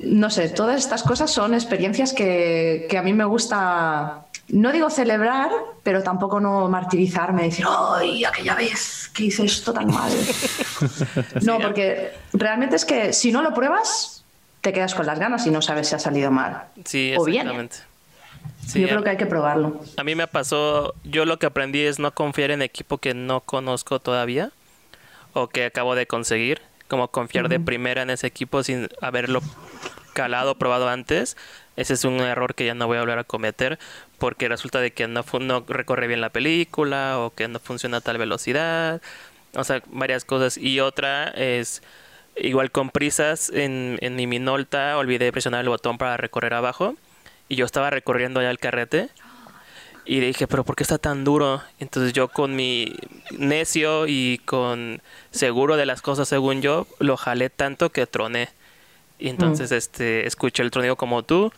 [0.00, 5.50] No sé, todas estas cosas son experiencias que, a mí me gusta, no digo celebrar,
[5.82, 10.12] pero tampoco no martirizarme, decir, ¡ay, aquella vez que hice esto tan mal!
[11.42, 14.24] no, porque realmente es que si no lo pruebas,
[14.60, 16.64] te quedas con las ganas y no sabes si ha salido mal.
[16.84, 17.76] Sí, exactamente.
[18.74, 19.80] Yo creo que hay que probarlo.
[19.96, 23.40] A mí me pasó, yo lo que aprendí es no confiar en equipo que no
[23.40, 24.50] conozco todavía
[25.32, 29.40] o que acabo de conseguir, como confiar de primera en ese equipo sin haberlo
[30.12, 31.36] calado, probado antes.
[31.76, 33.78] Ese es un error que ya no voy a volver a cometer
[34.18, 38.00] porque resulta de que no, no recorre bien la película o que no funciona a
[38.00, 39.02] tal velocidad.
[39.54, 40.56] O sea, varias cosas.
[40.56, 41.82] Y otra es,
[42.36, 46.94] igual con prisas, en, en mi Minolta olvidé presionar el botón para recorrer abajo
[47.48, 49.10] y yo estaba recorriendo ya el carrete
[50.06, 51.62] Y le dije, pero ¿por qué está tan duro?
[51.78, 52.94] Entonces yo con mi
[53.38, 55.00] necio y con
[55.30, 58.50] seguro de las cosas según yo, lo jalé tanto que troné.
[59.18, 59.74] Y entonces Mm.
[59.74, 61.52] este escuché el tronido como tú.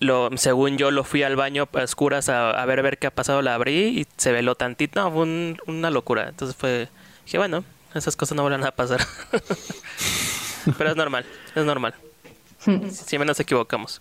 [0.00, 3.10] Lo, según yo lo fui al baño a oscuras a, a ver ver qué ha
[3.10, 6.28] pasado, la abrí y se veló tantito, no, fue un- una locura.
[6.28, 6.88] Entonces fue,
[7.24, 9.00] dije, bueno, esas cosas no vuelven a pasar.
[10.76, 11.94] Pero es normal, es normal.
[12.90, 14.00] Siempre nos equivocamos.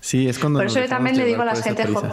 [0.00, 0.58] Sí, es cuando.
[0.58, 2.12] Por eso yo también le digo a la gente joven.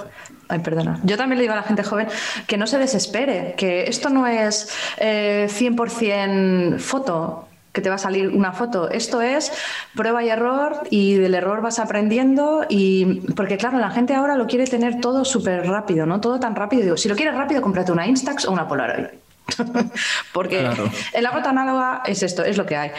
[0.50, 1.00] Ay, perdona.
[1.04, 2.08] Yo también le digo a la gente joven
[2.48, 8.00] que no se desespere, que esto no es eh, 100% foto, que te va a
[8.00, 8.90] salir una foto.
[8.90, 9.52] Esto es
[9.96, 12.66] prueba y error y del error vas aprendiendo.
[12.70, 16.20] y Porque, claro, la gente ahora lo quiere tener todo súper rápido, ¿no?
[16.22, 16.84] Todo tan rápido.
[16.84, 19.08] Digo, si lo quieres rápido, cómprate una Instax o una Polaroid.
[20.34, 20.90] Porque Claro.
[21.14, 22.92] en la foto análoga es esto, es lo que hay.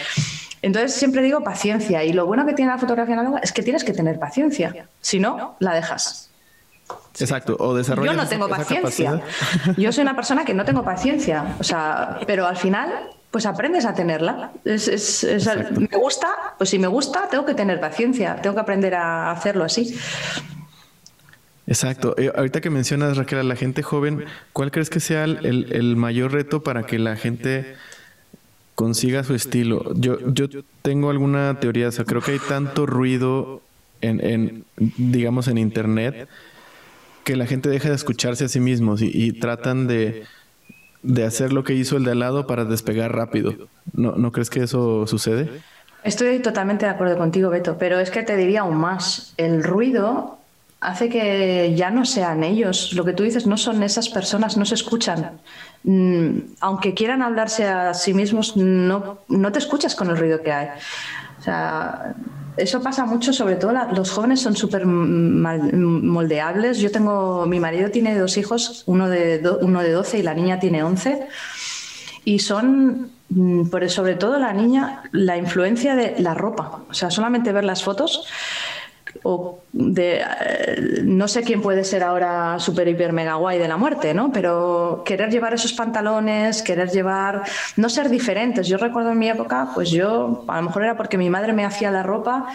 [0.62, 3.84] Entonces siempre digo paciencia y lo bueno que tiene la fotografía análoga es que tienes
[3.84, 6.30] que tener paciencia, si no, la dejas.
[7.20, 7.56] Exacto.
[7.58, 9.20] O desarrollas Yo no tengo paciencia.
[9.76, 12.90] Yo soy una persona que no tengo paciencia, o sea, pero al final
[13.30, 14.52] pues aprendes a tenerla.
[14.64, 15.80] Es- es- es- Exacto.
[15.80, 19.64] me gusta, pues si me gusta, tengo que tener paciencia, tengo que aprender a hacerlo
[19.64, 19.94] así.
[21.66, 22.14] Exacto.
[22.16, 26.32] Eh, ahorita que mencionas, Raquel, a la gente joven, ¿cuál crees que sea el mayor
[26.32, 27.76] reto para que la gente
[28.78, 29.92] consiga su estilo?
[29.96, 30.46] Yo, yo
[30.82, 33.60] tengo alguna teoría, o sea, creo que hay tanto ruido
[34.00, 34.64] en, en,
[34.96, 36.28] digamos, en internet
[37.24, 40.22] que la gente deja de escucharse a sí mismos y, tratan de,
[41.02, 43.52] de hacer lo que hizo el de al lado para despegar rápido.
[43.94, 45.50] ¿No, ¿no crees que eso sucede?
[46.04, 49.34] Estoy totalmente de acuerdo contigo, Beto, pero es que te diría aún más.
[49.38, 50.38] El ruido
[50.80, 52.92] hace que ya no sean ellos.
[52.92, 55.40] Lo que tú dices, no son esas personas, no se escuchan.
[55.84, 60.52] Mm, Aunque quieran hablarse a sí mismos, no, no te escuchas con el ruido que
[60.52, 60.68] hay.
[61.38, 62.14] O sea,
[62.56, 66.78] eso pasa mucho, sobre todo los jóvenes son súper moldeables.
[66.78, 70.34] Yo tengo, mi marido tiene dos hijos, uno de, do- uno de 12 y la
[70.34, 71.26] niña tiene 11
[72.24, 76.80] y son, mm, sobre todo la niña, la influencia de la ropa.
[76.90, 78.26] O sea, solamente ver las fotos
[79.22, 83.76] o de eh, no sé quién puede ser ahora super hiper mega guay de la
[83.76, 84.30] muerte, ¿no?
[84.32, 87.42] Pero querer llevar esos pantalones, querer llevar
[87.76, 88.66] no ser diferentes.
[88.68, 91.64] Yo recuerdo en mi época, pues yo a lo mejor era porque mi madre me
[91.64, 92.46] hacía la ropa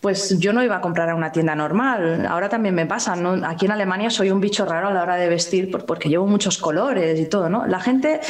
[0.00, 2.24] pues yo no iba a comprar a una tienda normal.
[2.26, 3.14] Ahora también me pasa.
[3.46, 6.26] Aquí en Alemania soy un bicho raro a la hora de vestir por- porque llevo
[6.26, 7.66] muchos colores y todo, ¿no?
[7.66, 8.20] La gente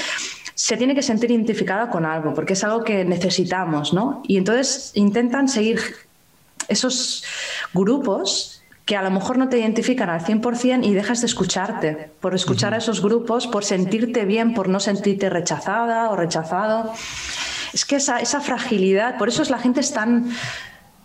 [0.57, 4.21] se tiene que sentir identificada con algo porque es algo que necesitamos, ¿no?
[4.27, 5.79] Y entonces intentan seguir
[6.71, 7.25] esos
[7.75, 8.61] grupos
[8.91, 12.75] que a lo mejor no te identifican al 100% y dejas de escucharte, por escuchar
[12.75, 16.93] a esos grupos, por sentirte bien, por no sentirte rechazada o rechazado.
[17.73, 20.33] Es que esa, esa fragilidad, por eso es la gente es tan...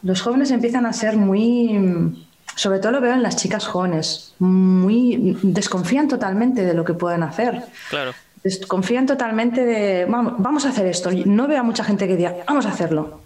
[0.02, 2.26] Los jóvenes empiezan a ser muy...
[2.56, 7.22] Sobre todo lo veo en las chicas jóvenes, muy desconfían totalmente de lo que pueden
[7.22, 7.66] hacer.
[7.90, 8.14] Claro.
[8.44, 11.12] Desconfían totalmente de, vamos, vamos a hacer esto.
[11.26, 13.20] No veo a mucha gente que diga, vamos a hacerlo.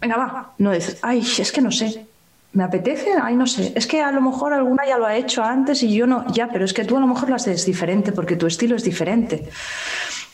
[0.00, 0.52] Venga, va.
[0.58, 2.06] No dices, ay, es que no sé.
[2.52, 3.10] ¿Me apetece?
[3.22, 3.72] Ay, no sé.
[3.76, 6.24] Es que a lo mejor alguna ya lo ha hecho antes y yo no.
[6.32, 8.82] Ya, pero es que tú a lo mejor lo haces diferente porque tu estilo es
[8.82, 9.48] diferente.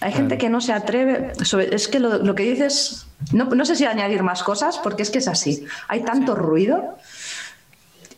[0.01, 1.33] Hay gente que no se atreve.
[1.45, 3.07] sobre- es que lo, lo que dices.
[3.33, 5.67] No, no sé si añadir más cosas porque es que es así.
[5.89, 6.97] Hay tanto ruido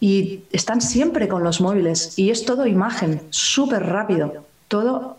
[0.00, 4.44] y están siempre con los móviles y es todo imagen, súper rápido.
[4.68, 5.18] Todo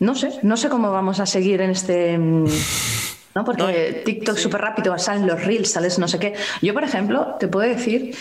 [0.00, 2.18] no sé, no sé cómo vamos a seguir en este.
[3.34, 3.44] ¿No?
[3.44, 6.34] Porque TikTok súper rápido, salen los reels, sales no sé qué.
[6.62, 8.14] Yo, por ejemplo, te puedo decir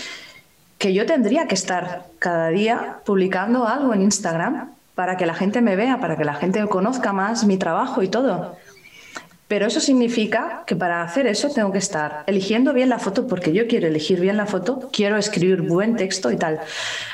[0.78, 5.62] que yo tendría que estar cada día publicando algo en Instagram para que la gente
[5.62, 8.56] me vea, para que la gente conozca más mi trabajo y todo.
[9.48, 13.54] Pero eso significa que para hacer eso tengo que estar eligiendo bien la foto porque
[13.54, 16.60] yo quiero elegir bien la foto, quiero escribir buen texto y tal.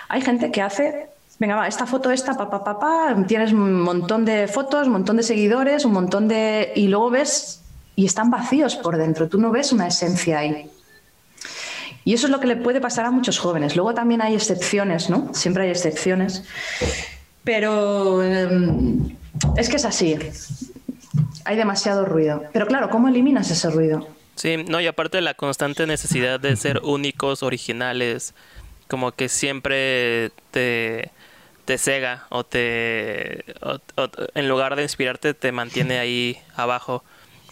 [0.08, 3.82] Hay gente que hace, venga, va, esta foto, esta, pa, pa, pa, pa, tienes un
[3.82, 6.72] montón de fotos, un montón de seguidores, un montón de...
[6.76, 7.62] y luego ves
[8.00, 10.70] y están vacíos por dentro, tú no ves una esencia ahí.
[12.06, 13.76] Y eso es lo que le puede pasar a muchos jóvenes.
[13.76, 15.34] Luego también hay excepciones, ¿no?
[15.34, 16.46] Siempre hay excepciones.
[17.44, 19.18] Pero em,
[19.58, 20.18] es que es así.
[21.44, 22.46] Hay demasiado ruido.
[22.54, 24.08] Pero claro, ¿cómo eliminas ese ruido?
[24.36, 28.34] Sí, no, y aparte la constante necesidad de ser únicos, originales,
[28.88, 31.12] como que siempre te,
[31.66, 33.44] te cega o te,
[34.36, 37.04] en lugar de inspirarte, te mantiene ahí abajo,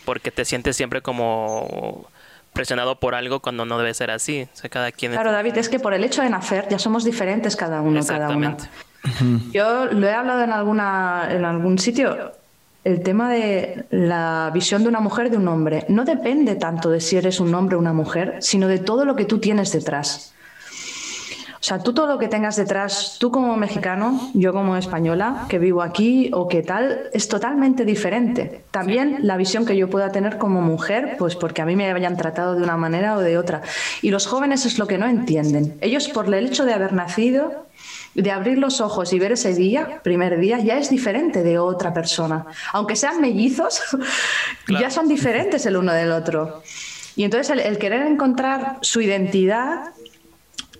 [0.07, 2.05] porque te sientes siempre como
[2.53, 4.47] presionado por algo cuando no debe ser así.
[4.53, 5.11] O sea, cada quien...
[5.11, 8.29] Claro, David, es que por el hecho de nacer ya somos diferentes cada uno, cada
[8.29, 8.51] una.
[8.51, 9.51] Exactamente.
[9.51, 12.31] Yo lo he hablado en alguna en algún sitio.
[12.85, 17.01] El tema de la visión de una mujer de un hombre no depende tanto de
[17.01, 20.33] si eres un hombre o una mujer, sino de todo lo que tú tienes detrás.
[21.67, 25.81] Sea, tú todo lo que tengas detrás, tú como mexicano, yo como española, que vivo
[25.81, 28.61] aquí o que tal, es totalmente diferente.
[28.71, 32.15] También la visión que yo pueda tener como mujer, pues porque a mí me hayan
[32.15, 33.63] tratado de una manera o de otra.
[34.01, 35.77] Y los jóvenes es lo que no entienden.
[35.81, 37.67] Ellos por el hecho de haber nacido,
[38.15, 41.93] de abrir los ojos y ver ese día, primer día, ya es diferente de otra
[41.93, 42.45] persona.
[42.71, 43.81] Aunque sean mellizos,
[44.69, 46.63] ya son diferentes el uno del otro.
[47.17, 49.89] Y entonces el, querer encontrar su identidad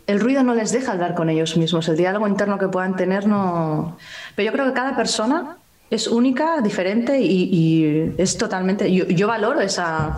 [0.08, 3.28] el ruido no les deja hablar con ellos mismos, el diálogo interno que puedan tener
[3.28, 3.98] no...
[4.36, 5.58] Pero yo creo que cada persona
[5.90, 8.92] es única, diferente y, es totalmente...
[8.92, 10.18] Yo, valoro esa...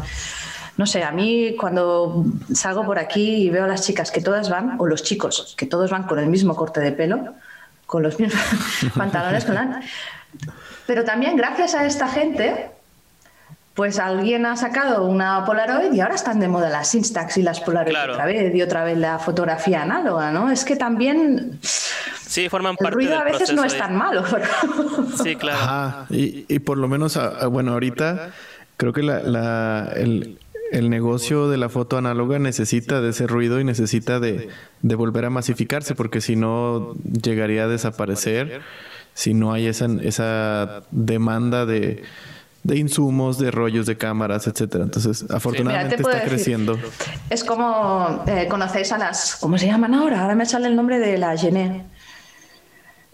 [0.78, 2.24] No sé, a mí cuando
[2.54, 5.66] salgo por aquí y veo a las chicas que todas van, o los chicos, que
[5.66, 7.34] todos van con el mismo corte de pelo,
[7.86, 8.42] con los mismos
[8.96, 9.82] pantalones, con la...
[10.86, 12.72] Pero también gracias a esta gente
[13.80, 17.62] pues alguien ha sacado una Polaroid y ahora están de moda las Instax y las
[17.62, 20.52] Polaroid otra vez y otra vez la fotografía análoga, ¿no?
[20.52, 24.26] Es que también sí forman parte el ruido a veces no es tan malo.
[25.24, 26.08] sí, claro.
[26.10, 28.32] y, por lo menos, ah, ah, bueno, ahorita
[28.76, 30.38] creo que la, el,
[30.90, 34.50] negocio de la foto análoga necesita de ese ruido y necesita de,
[34.82, 38.62] de volver a masificarse porque si no llegaría a desaparecer
[39.14, 42.04] si no hay esa, esa demanda de
[42.64, 44.84] de insumos, de rollos de cámaras, etcétera.
[44.84, 46.78] Entonces, afortunadamente está creciendo.
[47.30, 50.22] Es como eh, conocéis a las, ¿cómo se llaman ahora?
[50.22, 51.86] Ahora me sale el nombre de la Gené.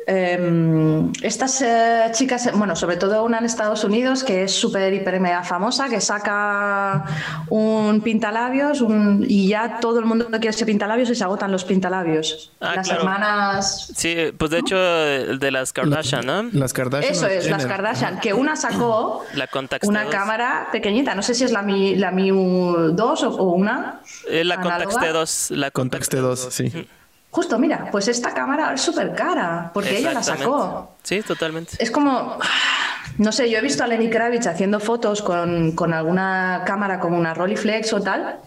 [0.07, 5.19] Em, estas eh, chicas, bueno, sobre todo una en Estados Unidos que es súper, hiper,
[5.19, 7.05] mega famosa, que saca
[7.49, 8.85] un pintalabios
[9.27, 12.51] y ya todo el mundo quiere ese pintalabios y se agotan los pintalabios.
[12.59, 13.91] Ah, las hermanas.
[13.95, 16.43] Sí, pues de hecho, de las Kardashian, ¿no?
[16.51, 17.11] Las Kardashian.
[17.11, 19.49] Eso es, las Kardashian, que una sacó la
[19.83, 24.01] una cámara pequeñita, no sé si es la Mi, la Mi 2 o, una.
[24.29, 25.55] la Contax T2.
[25.55, 26.87] La Contax T2, sí.
[27.35, 30.95] Justo, mira, pues esta cámara es súper cara, porque ella la sacó.
[31.03, 31.75] Sí, totalmente.
[31.79, 32.39] Es como,
[33.17, 37.17] no sé, yo he visto a Lenny Kravitz haciendo fotos con, con alguna cámara como
[37.17, 38.39] una Rolleiflex o tal.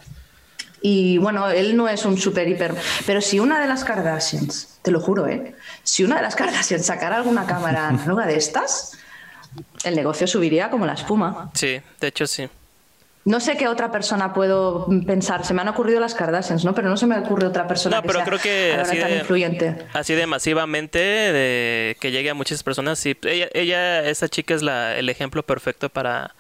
[0.81, 2.75] Y bueno, él no es un súper hiper.
[3.05, 5.55] Pero si una de las Kardashians, te lo juro, ¿eh?
[5.83, 8.97] Si una de las Kardashians sacara alguna cámara análoga de estas,
[9.85, 11.51] el negocio subiría como la espuma.
[11.53, 12.49] Sí, de hecho sí.
[13.29, 15.45] No sé qué otra persona puedo pensar.
[15.45, 16.75] Se me han ocurrido las Kardashians, ¿no?
[16.75, 19.87] Pero no se me ocurre otra persona no, pero creo que así de, influyente.
[19.93, 22.99] Así de masivamente, de que llegue a muchas personas.
[22.99, 26.35] Sí, ella, ella esa chica es la, el ejemplo perfecto para,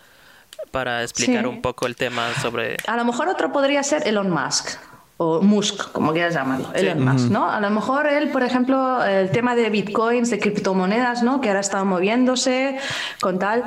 [0.71, 2.79] para explicar un poco el tema sobre...
[2.87, 4.79] A lo mejor otro podría ser Elon Musk
[5.19, 7.51] o Musk, como quieras llamarlo, Elon Musk, ¿no?
[7.51, 11.43] A lo mejor él, por ejemplo, el tema de bitcoins, de criptomonedas, ¿no?
[11.43, 12.79] Que ahora está moviéndose
[13.21, 13.65] con tal,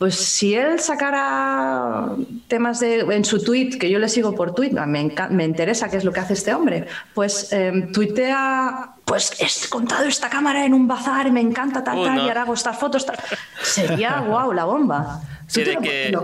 [0.00, 2.06] pues si él sacara
[2.48, 5.98] temas de, en su tweet, que yo le sigo por tweet, me, me interesa qué
[5.98, 10.72] es lo que hace este hombre, pues eh, tuitea, pues he contado esta cámara en
[10.72, 13.18] un bazar, me encanta tal, tal, y ahora hago estas fotos, tal.
[13.62, 15.20] Sería, wow, la bomba.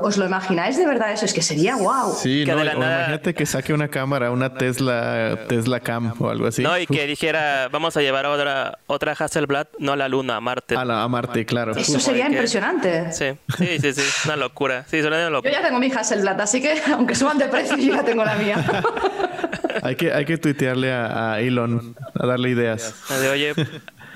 [0.02, 1.24] ¿Os lo imagináis de verdad eso?
[1.24, 2.14] Es que sería guau.
[2.14, 6.62] Sí, no, imagínate que saque una cámara, una Tesla, Tesla Cam o algo así.
[6.62, 10.40] No, y que dijera, vamos a llevar otra, otra Hasselblad, no a la Luna, a
[10.40, 10.76] Marte.
[10.76, 11.72] A, la, a Marte, claro.
[11.72, 13.12] Eso sería impresionante.
[13.12, 14.84] Sí, sí, sí, sí, una locura.
[14.88, 15.52] Sí, una locura.
[15.52, 18.36] Yo ya tengo mi Hasselblad, así que aunque suban de precio, yo ya tengo la
[18.36, 18.64] mía.
[19.82, 22.94] hay, que, hay que tuitearle a, Elon, a darle ideas.
[23.20, 23.54] De, oye,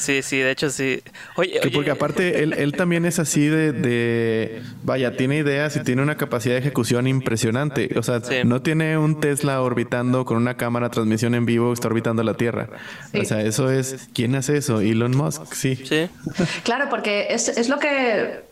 [0.00, 1.02] Sí, sí, de hecho sí.
[1.36, 6.16] Oye, Porque aparte él, él, también es así de, vaya, tiene ideas y tiene una
[6.16, 7.90] capacidad de ejecución impresionante.
[7.96, 12.22] O sea, no tiene un Tesla orbitando con una cámara transmisión en vivo, está orbitando
[12.22, 12.70] la Tierra.
[13.12, 14.80] O sea, eso es, ¿quién hace eso?
[14.80, 15.76] Elon Musk, sí.
[15.76, 16.08] Sí.
[16.64, 18.48] Claro, porque es, es lo que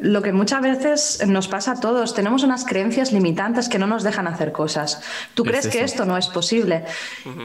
[0.00, 4.04] lo que muchas veces nos pasa a todos, tenemos unas creencias limitantes que no nos
[4.04, 5.02] dejan hacer cosas.
[5.34, 6.84] Tú crees que esto no es posible.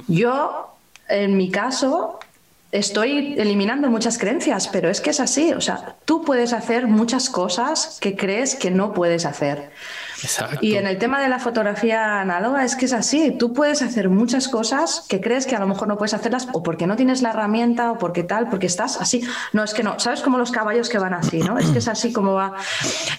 [0.07, 0.75] Yo,
[1.07, 2.19] en mi caso,
[2.71, 5.53] estoy eliminando muchas creencias, pero es que es así.
[5.53, 9.71] O sea, tú puedes hacer muchas cosas que crees que no puedes hacer.
[10.21, 10.57] Exacto.
[10.61, 13.31] Y en el tema de la fotografía análoga es que es así.
[13.37, 16.63] Tú puedes hacer muchas cosas que crees que a lo mejor no puedes hacerlas o
[16.63, 19.23] porque no tienes la herramienta o porque tal, porque estás así.
[19.53, 19.99] No, es que no.
[19.99, 21.57] ¿Sabes como los caballos que van así, no?
[21.59, 22.55] Es que es así como va.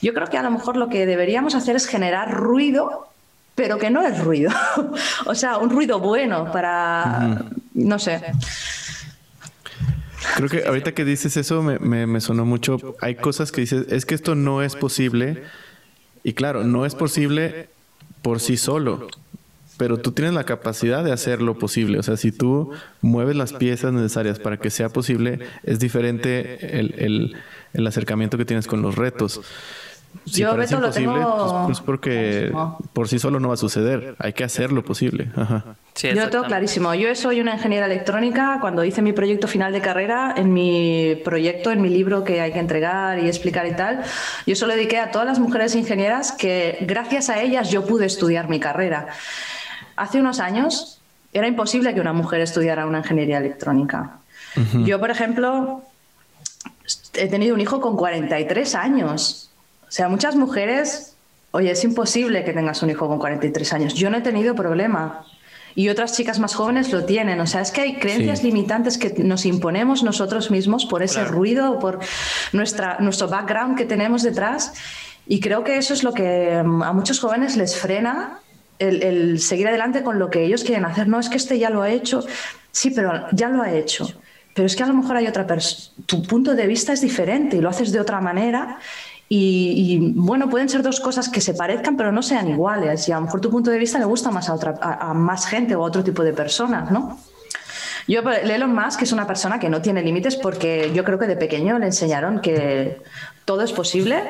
[0.03, 3.07] Yo creo que a lo mejor lo que deberíamos hacer es generar ruido
[3.55, 4.53] pero que no es ruido.
[5.26, 7.42] o sea, un ruido bueno para,
[7.74, 8.22] no sé.
[10.37, 12.97] Creo que ahorita que dices eso me, me, sonó mucho.
[13.01, 15.45] Hay cosas que dices, es que esto no es posible.
[16.25, 17.69] Y claro, no es posible
[18.23, 19.09] por sí solo.
[19.77, 21.99] Pero tú tienes la capacidad de hacerlo posible.
[21.99, 26.95] O sea, si tú mueves las piezas necesarias para que sea posible, es diferente el,
[26.99, 27.37] el,
[27.75, 29.41] el acercamiento que tienes con los retos.
[30.29, 32.53] Si Yo parece imposible, pues, pues, porque
[32.93, 34.15] por sí solo no va a suceder.
[34.19, 35.31] Hay que hacer lo posible.
[36.03, 36.95] Yo lo tengo clarísimo.
[36.95, 38.59] Yo soy una ingeniera electrónica.
[38.61, 42.53] Cuando hice mi proyecto final de carrera, en mi proyecto, en mi libro que hay
[42.53, 44.03] que entregar y explicar y tal,
[44.47, 48.49] yo solo dediqué a todas las mujeres ingenieras que gracias a ellas yo pude estudiar
[48.49, 49.09] mi carrera.
[49.97, 51.01] Hace unos años
[51.33, 54.19] era imposible que una mujer estudiara una ingeniería electrónica.
[54.85, 55.83] Yo, por ejemplo,
[57.15, 59.47] he tenido un hijo con 43 años
[59.89, 61.16] o sea, muchas mujeres,
[61.51, 63.95] oye, es imposible que tengas un hijo con 43 años.
[63.95, 65.24] Yo no he tenido problema.
[65.74, 67.41] Y otras chicas más jóvenes lo tienen.
[67.41, 71.78] O sea, es que hay creencias limitantes que nos imponemos nosotros mismos por ese ruido,
[71.78, 72.01] por
[72.53, 74.74] nuestra, nuestro background que tenemos detrás.
[75.26, 78.41] Y creo que eso es lo que mm, a muchos jóvenes les frena
[78.78, 81.09] el, el, seguir adelante con lo que ellos quieren hacer.
[81.09, 82.26] No es que este ya lo ha hecho,
[82.72, 84.09] sí, pero ya lo ha hecho.
[84.55, 87.57] Pero es que a lo mejor hay otra persona, tu punto de vista es diferente
[87.57, 88.78] y lo haces de otra manera
[89.31, 93.09] y, bueno, pueden ser dos cosas que se parezcan, pero no sean iguales.
[93.09, 95.47] Y a lo mejor tu punto de vista le gusta más a, otra, a, más
[95.47, 97.18] gente o a otro tipo de personas, ¿no?
[98.07, 101.37] Yo, Elon Musk es una persona que no tiene límites porque yo creo que de
[101.37, 103.03] pequeño le enseñaron que
[103.45, 104.22] todo es posible.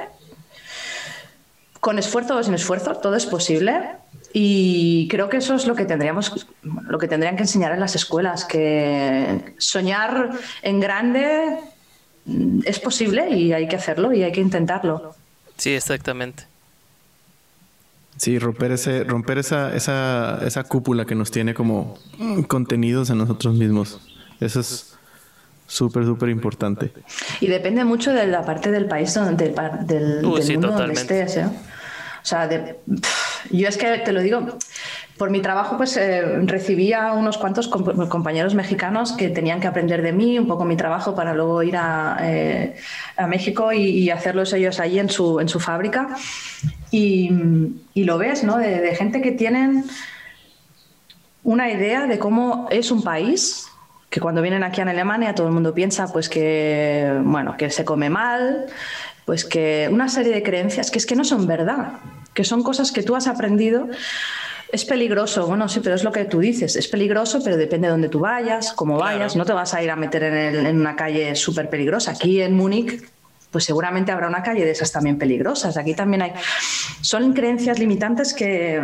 [1.78, 3.80] Con esfuerzo o sin esfuerzo, todo es posible.
[4.32, 7.94] Y creo que eso es lo que tendríamos, lo que tendrían que enseñar en las
[7.94, 10.30] escuelas, que soñar
[10.62, 11.56] en grande
[12.64, 15.14] es posible y hay que hacerlo y hay que intentarlo.
[15.56, 16.44] Sí, exactamente.
[18.16, 21.98] Sí, romper ese, romper esa, esa, esa cúpula que nos tiene como
[22.48, 24.00] contenidos en nosotros mismos.
[24.40, 24.96] Eso es
[25.66, 26.92] súper, súper importante.
[27.40, 31.36] Y depende mucho de la parte del país donde, del, del, mundo donde estés.
[31.36, 31.46] ¿eh?
[31.46, 32.48] O sea,
[33.50, 34.58] yo es que te lo digo,
[35.18, 40.12] por mi trabajo, pues eh, recibía unos cuantos compañeros mexicanos que tenían que aprender de
[40.12, 42.76] mí, un poco mi trabajo, para luego ir a, eh,
[43.26, 46.16] México y, hacerlos ellos allí en su, en su fábrica.
[46.90, 47.30] Y,
[47.96, 48.56] lo ves, ¿no?
[48.56, 49.84] De, gente que tienen
[51.42, 53.66] una idea de cómo es un país,
[54.08, 57.84] que cuando vienen aquí a Alemania todo el mundo piensa pues que, bueno, que se
[57.84, 58.66] come mal,
[59.28, 61.98] pues que una serie de creencias que es que no son verdad,
[62.32, 63.86] que son cosas que tú has aprendido
[64.72, 66.76] es peligroso, bueno, sí, pero es lo que tú dices.
[66.76, 69.36] Es peligroso, pero depende de dónde tú vayas, cómo vayas.
[69.36, 72.12] No te vas a ir a meter en, una calle súper peligrosa.
[72.12, 73.02] Aquí en Múnich,
[73.50, 75.76] pues seguramente habrá una calle de esas también peligrosas.
[75.76, 76.32] Aquí también hay.
[77.02, 78.82] Son creencias limitantes que,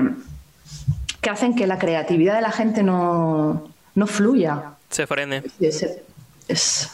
[1.22, 4.74] que hacen que la creatividad de la gente no, no fluya.
[4.90, 5.42] Se frene.
[5.58, 6.90] es,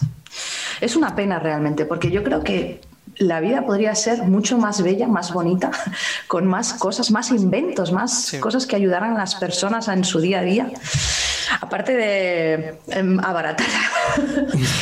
[0.81, 2.89] es una pena realmente, porque yo creo que
[3.21, 5.71] la vida podría ser mucho más bella, más bonita,
[6.27, 10.41] con más cosas, más inventos, más cosas que ayudaran a las personas en su día
[10.41, 10.71] a día.
[11.61, 13.67] Aparte de em, abaratar.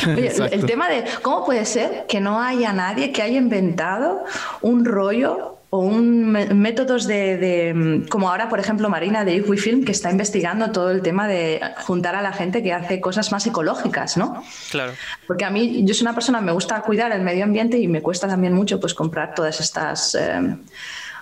[0.51, 4.23] el tema de cómo puede ser que no haya nadie que haya inventado
[4.61, 9.91] un rollo o un métodos de, mm, como ahora por ejemplo Marina de Film que
[9.91, 14.17] está investigando todo el tema de juntar a la gente que hace cosas más ecológicas,
[14.17, 14.43] ¿no?
[14.71, 14.93] Claro.
[15.27, 18.01] Porque a mí yo soy una persona me gusta cuidar el medio ambiente y me
[18.01, 20.57] cuesta también mucho pues comprar todas estas eh,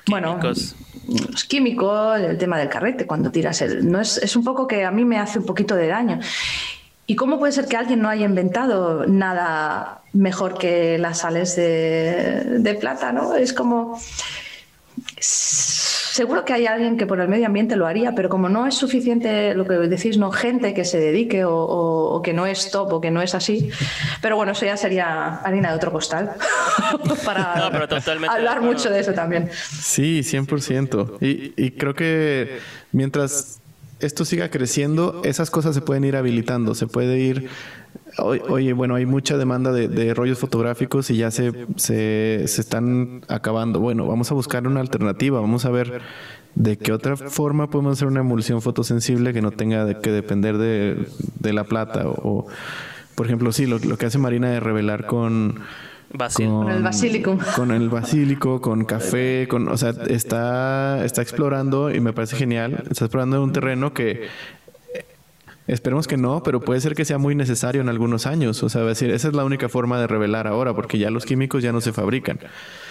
[0.09, 4.65] bueno, los químicos, el tema del carrete cuando tiras el no es, es un poco
[4.67, 6.19] que a mí me hace un poquito de daño.
[7.05, 12.59] ¿Y cómo puede ser que alguien no haya inventado nada mejor que las sales de,
[12.59, 13.35] de plata, ¿no?
[13.35, 13.99] Es como
[16.17, 18.73] seguro que hay alguien que por el medio ambiente lo haría, pero como no es
[18.73, 23.01] suficiente lo que decís, no gente que se dedique o, que no es top o
[23.01, 23.69] que no es así.
[24.21, 26.31] Pero bueno, eso ya sería harina de otro costal
[27.25, 27.67] para
[28.29, 29.49] hablar mucho de eso también.
[29.53, 31.17] Sí, 100%.
[31.21, 32.57] Y, y creo que
[32.91, 33.59] mientras
[33.99, 37.49] esto siga creciendo, esas cosas se pueden ir habilitando, se puede ir
[38.19, 43.79] Oye, bueno, hay mucha demanda de, rollos fotográficos y ya se, se, están acabando.
[43.79, 46.01] Bueno, vamos a buscar una alternativa, vamos a ver
[46.55, 51.53] de qué otra forma podemos hacer una emulsión fotosensible que no tenga que depender de,
[51.53, 52.07] la plata.
[52.07, 52.47] O,
[53.13, 55.59] por ejemplo, sí, lo, que hace Marina de revelar con...
[56.35, 57.37] con, el basílico.
[57.55, 62.83] Con el basílico, con café, con, o sea, está, está explorando y me parece genial.
[62.89, 64.27] Está explorando un terreno que
[65.67, 68.63] Esperemos que no, pero puede ser que sea muy necesario en algunos años.
[68.63, 71.61] O sea, decir, esa es la única forma de revelar ahora, porque ya los químicos
[71.61, 72.39] ya no se fabrican.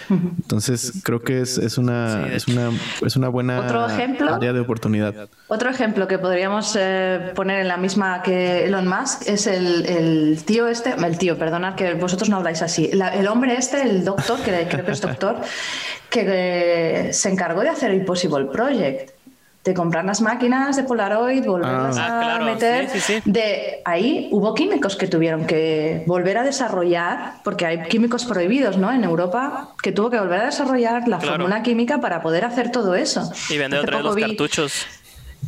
[0.09, 2.69] Entonces, creo que es, es, una, es, una,
[3.05, 5.27] es una buena área de oportunidad.
[5.47, 10.67] Otro ejemplo que podríamos eh, poner en la misma que Elon Musk es el, tío
[10.67, 14.67] este, el tío, perdonad que vosotros no habláis así, el hombre este, el doctor, que
[14.69, 15.41] creo que es doctor,
[16.09, 19.16] que eh, se encargó de hacer el Impossible Project
[19.67, 22.37] de comprar las máquinas de Polaroid, volverlas ah.
[22.37, 22.89] a meter.
[23.25, 28.93] De ahí hubo químicos que tuvieron que volver a desarrollar, porque hay químicos prohibidos, ¿no?
[28.93, 32.95] En Europa, que tuvo que volver a desarrollar la fórmula química para poder hacer todo
[32.95, 33.29] eso.
[33.49, 34.87] Y vender otra vez los cartuchos.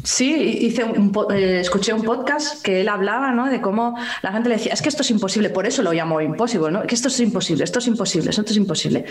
[0.04, 3.50] Sí, hice un, eh, escuché un podcast que él hablaba ¿no?
[3.50, 6.22] de cómo la gente le decía, es que esto es imposible, por eso lo llamo
[6.22, 6.84] imposible, ¿no?
[6.84, 9.06] que esto es imposible, esto es imposible, esto es imposible.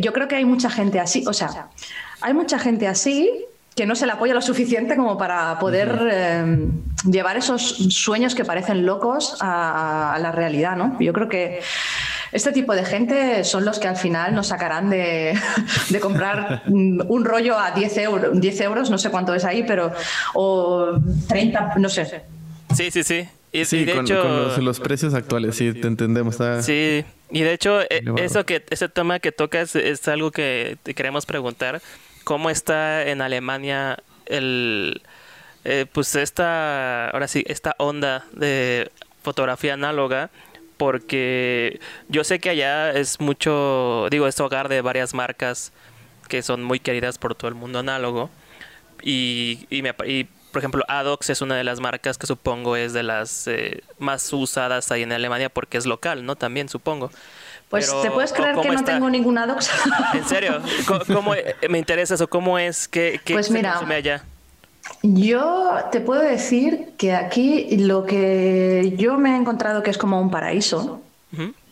[0.00, 1.68] Yo creo que hay mucha gente así, o sea,
[2.20, 3.30] hay mucha gente así
[3.74, 6.68] que no se le apoya lo suficiente como para poder eh,
[7.10, 10.96] llevar esos sueños que parecen locos a, a, la realidad, ¿no?
[11.00, 11.60] Yo creo que
[12.32, 15.38] este tipo de gente son los que al final nos sacarán de,
[16.00, 19.92] comprar un rollo a 10 euros, 10 euros, no sé cuánto es ahí, pero
[20.34, 20.98] o
[21.28, 22.22] 30, no sé.
[22.74, 23.28] Sí, sí, sí.
[23.52, 26.36] Y, sí, de con, hecho, los, precios actuales, sí, te entendemos.
[26.60, 30.94] Sí, y de hecho, eh, eso que, ese tema que tocas es algo que te
[30.94, 31.82] queremos preguntar.
[32.30, 35.02] ¿Cómo está en Alemania el,
[35.64, 38.92] eh, pues esta, ahora sí, esta onda de
[39.24, 40.30] fotografía análoga?
[40.76, 45.72] porque yo sé que allá es mucho, digo, es hogar de varias marcas
[46.28, 48.30] que son muy queridas por todo el mundo análogo.
[49.02, 50.06] Y, y, me, por
[50.56, 54.92] ejemplo, Adox es una de las marcas que supongo es de las eh, más usadas
[54.92, 56.36] ahí en Alemania porque es local, ¿no?
[56.36, 57.10] También supongo.
[57.70, 59.70] Pues te puedes creer que no tengo ningún Adox.
[60.14, 60.60] ¿En serio?
[61.06, 61.34] ¿Cómo,
[61.68, 62.28] me interesa eso?
[62.28, 62.88] ¿Cómo es?
[62.88, 64.24] ¿Qué, qué pues mira, allá?
[65.04, 70.20] Yo te puedo decir que aquí lo que yo me he encontrado que es como
[70.20, 71.00] un paraíso.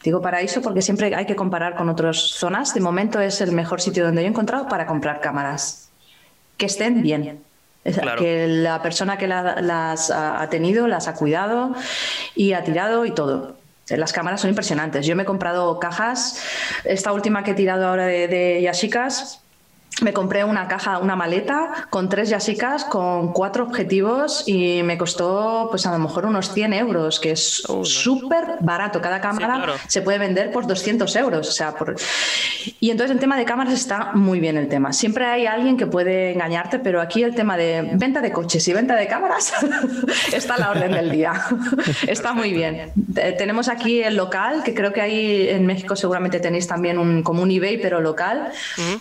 [0.04, 2.74] Digo paraíso porque siempre hay que comparar con otras zonas.
[2.74, 5.90] De momento es el mejor sitio donde yo he encontrado para comprar cámaras.
[6.56, 7.42] Que estén bien.
[8.18, 11.74] Que la persona que las ha tenido las ha cuidado
[12.36, 13.57] y ha tirado y todo.
[13.96, 15.06] Las cámaras son impresionantes.
[15.06, 16.42] Yo me he comprado cajas.
[16.84, 19.40] Esta última que he tirado ahora de, Yashicas
[20.02, 25.68] me compré una caja, una maleta con tres yasicas, con cuatro objetivos y me costó
[25.70, 29.00] pues a lo mejor unos 100 euros, que es súper barato.
[29.00, 31.48] Cada cámara se puede vender por 200 euros.
[31.48, 31.96] O sea, por...
[32.80, 34.92] Y entonces el tema de cámaras está muy bien el tema.
[34.92, 38.72] Siempre hay alguien que puede engañarte, pero aquí el tema de venta de coches y
[38.72, 39.52] venta de cámaras
[40.32, 41.32] está a la orden del día.
[42.06, 42.92] está muy bien.
[43.36, 47.42] Tenemos aquí el local, que creo que ahí en México seguramente tenéis también un, como
[47.42, 48.52] un eBay, pero local,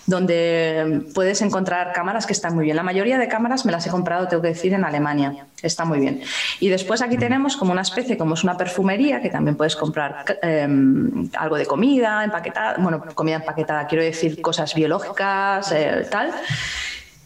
[0.06, 2.76] donde puedes encontrar cámaras que están muy bien.
[2.76, 5.46] La mayoría de cámaras me las he comprado, tengo que decir, en Alemania.
[5.62, 6.22] Está muy bien.
[6.60, 10.26] Y después aquí tenemos como una especie, como es una perfumería, que también puedes comprar
[10.42, 16.32] em, algo de comida empaquetada, bueno, comida empaquetada, quiero decir cosas biológicas, eh, tal,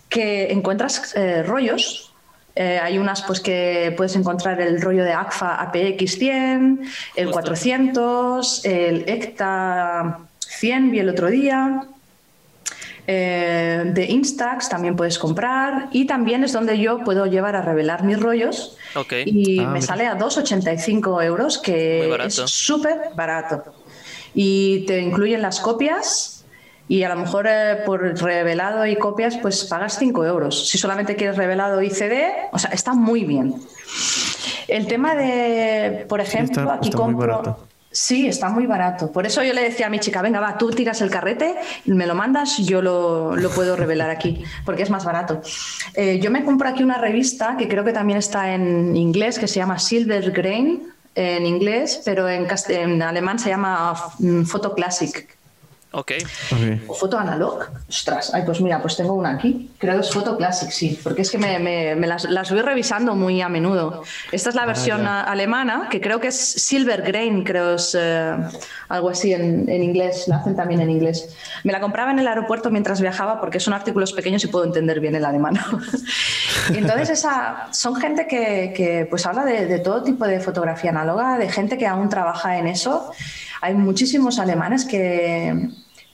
[0.10, 2.12] que encuentras eh, rollos
[2.56, 6.80] eh, hay unas pues que puedes encontrar el rollo de ACFA APX100,
[7.16, 11.84] el 400, el ECTA 100 vi el otro día.
[13.08, 18.04] Eh, de Instax también puedes comprar y también es donde yo puedo llevar a revelar
[18.04, 18.78] mis rollos
[19.26, 23.74] y ah, me sale a 2,85 euros que es súper barato.
[24.34, 26.46] Y te incluyen las copias
[26.88, 30.70] y a lo mejor eh, por revelado y copias pues pagas 5 euros.
[30.70, 33.56] Si solamente quieres revelado y CD o sea está muy bien.
[34.68, 39.12] El tema de por ejemplo aquí compro Sí, está muy barato.
[39.12, 42.08] Por eso yo le decía a mi chica, venga, va, tú tiras el carrete, me
[42.08, 45.42] lo mandas, yo lo, puedo revelar aquí, porque es más barato.
[45.96, 49.48] Eh, yo me compro aquí una revista que creo que también está en inglés, que
[49.48, 50.84] se llama Silver Grain,
[51.16, 55.28] en inglés, pero en, alemán se llama mm, Photo Classic.
[55.94, 56.14] Ok.
[56.88, 57.66] ¿O foto analog?
[57.90, 59.70] Ostras, ay, pues mira, pues tengo una aquí.
[59.78, 63.50] Creo que es foto classic, sí, porque es que me, las, voy revisando muy a
[63.50, 64.02] menudo.
[64.32, 68.38] Esta es la ah, versión alemana, que creo que es Silver Grain, creo es eh,
[68.88, 71.28] algo así en, inglés, la hacen también en inglés.
[71.66, 75.02] Me la compraba en el aeropuerto mientras viajaba porque son artículos pequeños y puedo entender
[75.02, 75.60] bien el alemán.
[76.70, 81.38] y entonces esa, son gente que, pues habla de, de todo tipo de fotografía análoga,
[81.38, 83.12] de gente que aún trabaja en eso.
[83.60, 85.70] Hay muchísimos alemanes que,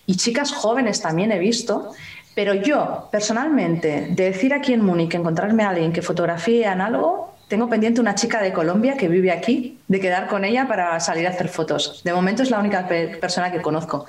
[0.07, 1.91] y chicas jóvenes también he visto,
[2.33, 7.69] pero yo personalmente, de decir aquí en Múnich, encontrarme a alguien que fotografíe análogo, tengo
[7.69, 11.29] pendiente una chica de Colombia que vive aquí, de quedar con ella para salir a
[11.29, 12.01] hacer fotos.
[12.03, 14.05] De momento es la única persona que conozco.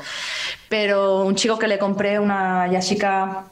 [0.68, 3.44] Pero un chico que le compré una Yashica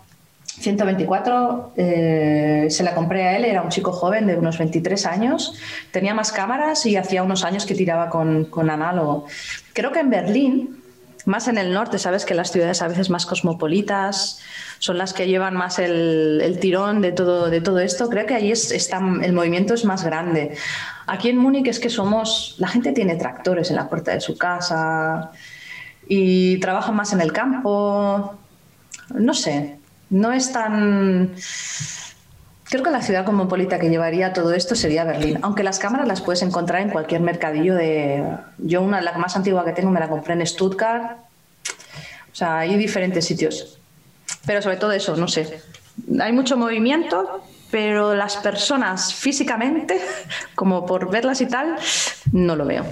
[0.59, 5.55] 124, eh, se la compré a él, era un chico joven de unos 23 años,
[5.91, 9.27] tenía más cámaras y hacía unos años que tiraba con, análogo.
[9.73, 10.83] Creo que en Berlín,
[11.27, 14.41] más en el norte, sabes que las ciudades a veces más cosmopolitas
[14.79, 18.09] son las que llevan más el, tirón de todo, de todo esto.
[18.09, 20.57] Creo que allí está, el movimiento es más grande.
[21.07, 24.39] Aquí en Múnich es que somos, la gente tiene tractores en la puerta de su
[24.39, 25.33] casa
[26.09, 28.39] y trabaja más en el campo.
[29.13, 29.79] No sé,
[30.11, 31.35] no es tan
[32.69, 36.21] Creo que la ciudad cosmopolita que llevaría todo esto sería Berlín, aunque las cámaras las
[36.21, 38.25] puedes encontrar en cualquier mercadillo de...
[38.59, 41.19] Yo una, la más antigua que tengo, me la compré en Stuttgart.
[42.33, 43.79] O sea, hay diferentes sitios.
[44.47, 45.61] Pero sobre todo eso, no sé.
[46.21, 50.01] Hay mucho movimiento, pero las personas físicamente,
[50.57, 51.77] como por verlas y tal,
[52.33, 52.85] no lo veo.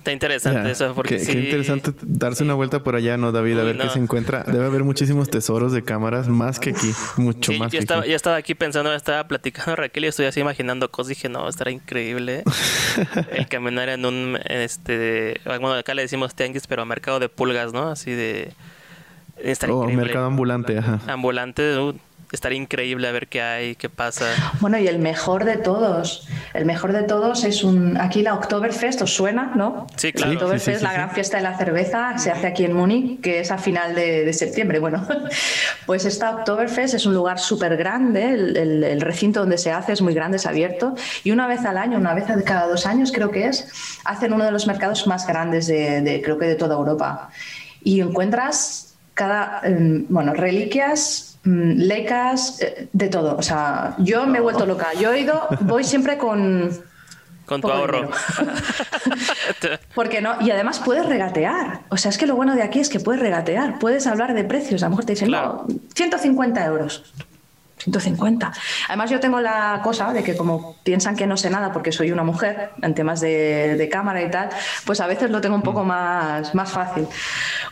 [0.00, 3.58] Está interesante eso, porque qué, interesante darse una vuelta por allá, ¿no, David?
[3.58, 4.44] A ver qué se encuentra.
[4.44, 8.08] Debe haber muchísimos tesoros de cámaras, más que aquí, mucho más yo que estaba, aquí.
[8.08, 11.70] Yo estaba aquí pensando, estaba platicando Raquel y estoy así imaginando cosas dije, no, estará
[11.70, 12.44] increíble
[13.32, 17.90] el caminar en un, este, bueno, acá le decimos tianguis, pero mercado de pulgas, ¿no?
[17.90, 18.54] Así de...
[19.36, 20.04] Estaría oh, increíble.
[20.06, 21.00] mercado ambulante, ajá.
[21.08, 21.94] Ambulante, uh,
[22.32, 24.26] estaría increíble a ver qué hay, qué pasa.
[24.60, 29.02] Bueno, y el mejor de todos, el mejor de todos es un, aquí la Oktoberfest,
[29.02, 29.86] ¿os suena, no?
[29.96, 30.32] Sí, claro.
[30.32, 32.72] La Oktoberfest, sí, sí, sí, la gran fiesta de la cerveza, se hace aquí en
[32.72, 34.78] Múnich, que es a final de, de septiembre.
[34.78, 35.06] Bueno,
[35.86, 39.92] pues esta Oktoberfest es un lugar súper grande, el, el, el, recinto donde se hace
[39.92, 43.12] es muy grande, es abierto, y una vez al año, una vez cada dos años
[43.12, 43.68] creo que es,
[44.04, 47.30] hacen uno de los mercados más grandes de, de creo que de toda Europa.
[47.82, 49.62] Y encuentras cada,
[50.08, 53.36] bueno, reliquias lecas, eh, de todo.
[53.36, 54.88] O sea, yo me he vuelto loca.
[54.98, 56.70] Yo he ido, voy siempre con.
[57.46, 58.08] Con tu ahorro.
[59.96, 61.80] Porque no, y además puedes regatear.
[61.88, 64.44] O sea, es que lo bueno de aquí es que puedes regatear, puedes hablar de
[64.44, 64.84] precios.
[64.84, 65.64] A lo mejor te dicen, claro.
[65.66, 67.12] no, 150 euros.
[67.80, 68.52] 150.
[68.88, 72.12] Además, yo tengo la cosa de que como piensan que no sé nada porque soy
[72.12, 74.50] una mujer en temas de, de cámara y tal,
[74.84, 77.06] pues a veces lo tengo un poco más, más fácil.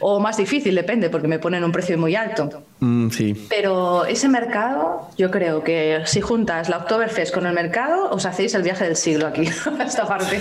[0.00, 2.62] O más difícil, depende, porque me ponen un precio muy alto.
[2.80, 3.46] Mm, sí.
[3.48, 8.54] Pero ese mercado, yo creo que si juntas la Oktoberfest con el mercado, os hacéis
[8.54, 10.40] el viaje del siglo aquí, a esta parte.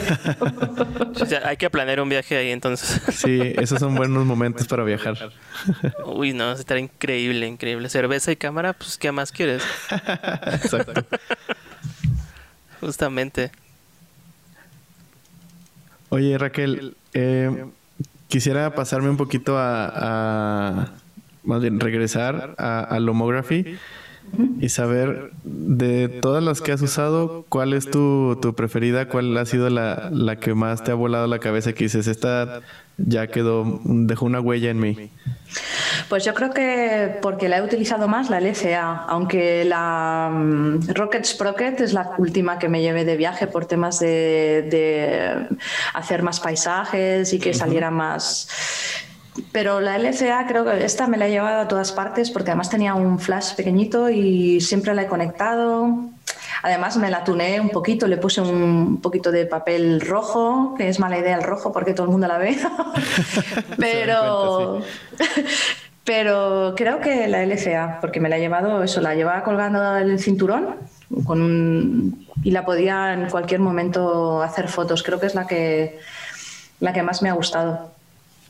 [1.20, 3.02] o sea, hay que planear un viaje ahí entonces.
[3.14, 5.18] sí, esos son buenos momentos para viajar.
[6.06, 7.90] Uy, no, estará increíble, increíble.
[7.90, 9.57] Cerveza y cámara, pues, ¿qué más quieres?
[10.54, 11.06] Exacto.
[12.80, 13.52] Justamente.
[16.10, 17.66] Oye, Raquel, eh,
[18.28, 20.92] quisiera pasarme un poquito a, a
[21.44, 23.78] más bien regresar a, a Lomography
[24.60, 29.08] y saber de todas las que has usado, ¿cuál es tu, tu preferida?
[29.08, 32.62] ¿Cuál ha sido la, la, que más te ha volado la cabeza que dices, esta
[32.98, 35.12] ya quedó, dejó una huella en mí?
[36.10, 41.26] Pues yo creo que porque la he utilizado más la LCA, aunque la um, Rocket
[41.26, 45.48] Sprocket es la última que me llevé de viaje por temas de, de
[45.94, 48.50] hacer más paisajes y que saliera más
[49.52, 52.70] pero la LCA creo que esta me la he llevado a todas partes porque además
[52.70, 56.10] tenía un flash pequeñito y siempre la he conectado.
[56.64, 61.00] Además me la tuneé un poquito, le puse un poquito de papel rojo, que es
[61.00, 62.58] mala idea el rojo porque todo el mundo la ve.
[63.78, 64.82] pero,
[66.04, 70.20] pero creo que la LCA, porque me la he llevado, eso, la llevaba colgando el
[70.20, 70.76] cinturón
[71.26, 75.04] con un, y la podía en cualquier momento hacer fotos.
[75.04, 76.00] Creo que es la que,
[76.80, 77.92] la que más me ha gustado.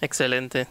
[0.01, 0.67] Excelente.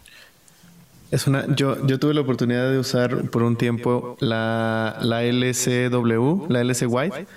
[1.09, 6.47] Es una, yo, yo tuve la oportunidad de usar por un tiempo la, la LCW,
[6.49, 7.27] la LC White.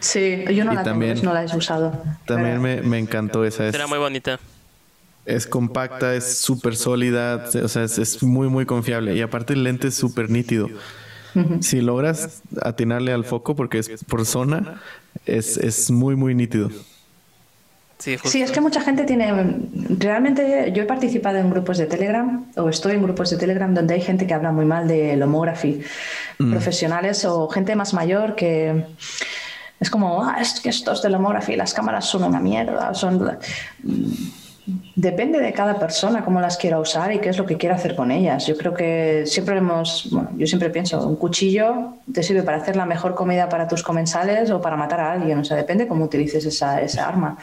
[0.00, 2.02] Sí, yo no y la también, tengo, no la he usado.
[2.26, 3.68] También me, me, encantó esa.
[3.68, 4.40] Es, Era muy bonita.
[5.26, 9.14] Es compacta, es súper sólida, o sea, es, es, muy, muy confiable.
[9.14, 10.66] Y aparte el lente es súper nítido.
[11.34, 11.62] Uh -huh.
[11.62, 14.80] Si logras atinarle al foco, porque es por zona,
[15.26, 16.70] es, es muy, muy nítido.
[18.00, 19.30] Sí, sí, es que mucha gente tiene.
[19.98, 23.94] Realmente, yo he participado en grupos de Telegram, o estoy en grupos de Telegram donde
[23.94, 25.82] hay gente que habla muy mal de Lomography,
[26.38, 26.50] mm.
[26.50, 28.86] profesionales o gente más mayor que.
[29.78, 32.94] Es como, ah, es que estos de Lomography, las cámaras son una mierda.
[32.94, 33.38] Son.
[34.94, 37.94] Depende de cada persona cómo las quiera usar y qué es lo que quiera hacer
[37.96, 38.46] con ellas.
[38.46, 42.76] Yo creo que siempre hemos, bueno, yo siempre pienso, un cuchillo te sirve para hacer
[42.76, 45.38] la mejor comida para tus comensales o para matar a alguien.
[45.38, 47.36] O sea, depende cómo utilices esa, esa arma.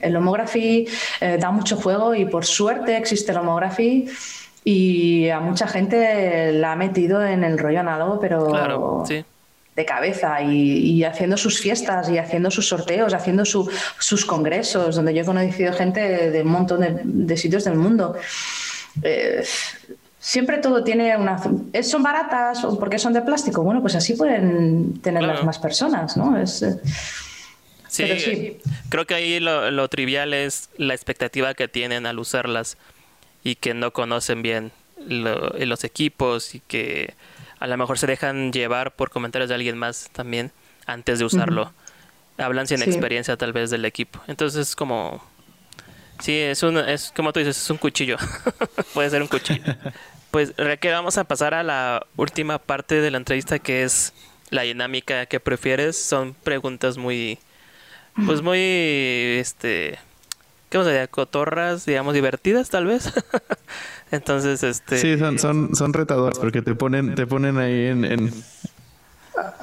[0.00, 0.86] El homography
[1.20, 4.06] eh, da mucho juego y por suerte existe el homography
[4.64, 9.24] y a mucha gente la ha metido en el rollo análogo, pero claro, sí.
[9.76, 14.96] de cabeza y, y, haciendo sus fiestas y haciendo sus sorteos, haciendo su, sus congresos,
[14.96, 18.16] donde yo he conocido gente de, un montón de, de, sitios del mundo.
[19.02, 19.44] Eh,
[20.18, 21.38] siempre todo tiene una...
[21.82, 23.62] ¿Son baratas o porque son de plástico?
[23.62, 25.46] Bueno, pues así pueden tenerlas claro.
[25.46, 26.38] más personas, ¿no?
[26.38, 26.62] Es...
[26.62, 26.80] Eh,
[27.94, 28.58] Sí, sí,
[28.88, 32.76] creo que ahí lo, lo, trivial es la expectativa que tienen al usarlas
[33.44, 34.72] y que no conocen bien
[35.06, 37.14] lo, los equipos y que
[37.60, 40.50] a lo mejor se dejan llevar por comentarios de alguien más también
[40.86, 41.62] antes de usarlo.
[41.62, 42.44] Uh -huh.
[42.44, 42.84] Hablan sin sí.
[42.84, 44.20] experiencia tal vez del equipo.
[44.26, 45.24] Entonces es como...
[46.20, 48.16] Sí, es, un, es como tú dices, es un cuchillo.
[48.94, 49.72] Puede ser un cuchillo.
[50.32, 54.12] pues Raquel, vamos a pasar a la última parte de la entrevista que es
[54.50, 57.38] la dinámica que prefieres son preguntas muy,
[58.26, 59.98] pues muy, este,
[60.70, 61.08] ¿qué vamos a decir?
[61.08, 63.12] Cotorras, digamos, divertidas tal vez.
[64.10, 64.98] Entonces, este...
[64.98, 68.32] Sí, son, son, son retadoras porque te ponen, te ponen ahí en, en,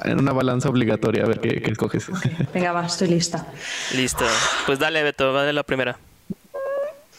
[0.04, 2.08] en una balanza obligatoria a ver qué, qué escoges.
[2.52, 3.46] Venga, va, estoy lista.
[3.94, 4.24] Listo.
[4.66, 5.98] Pues dale, Beto, va de la primera.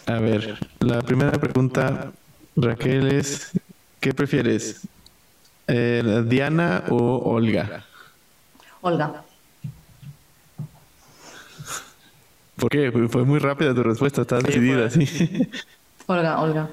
[0.06, 2.12] A ver, la primera pregunta,
[2.56, 3.52] Raquel, es,
[4.00, 4.82] ¿qué prefieres?
[5.68, 7.86] Eh, ¿Diana o Olga?
[8.82, 9.24] Olga.
[12.58, 12.92] ¿Por qué?
[13.10, 15.50] Fue muy rápida tu respuesta, estás decidida, sí.
[16.08, 16.70] Olga, Olga.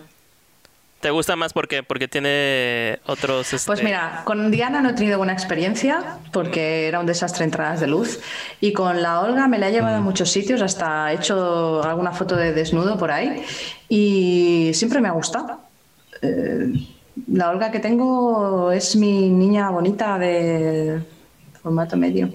[1.00, 3.66] ¿Te gusta más porque porque tiene otros este...
[3.66, 7.86] Pues mira, con Diana no he tenido buena experiencia porque era un desastre entradas de
[7.86, 8.20] luz
[8.60, 12.12] y con la Olga me la he llevado a muchos sitios, hasta he hecho alguna
[12.12, 13.42] foto de desnudo por ahí
[13.88, 15.58] y siempre me ha gustado.
[16.20, 16.86] Eh,
[17.32, 21.00] la Olga que tengo es mi niña bonita de
[21.62, 22.30] formato medio.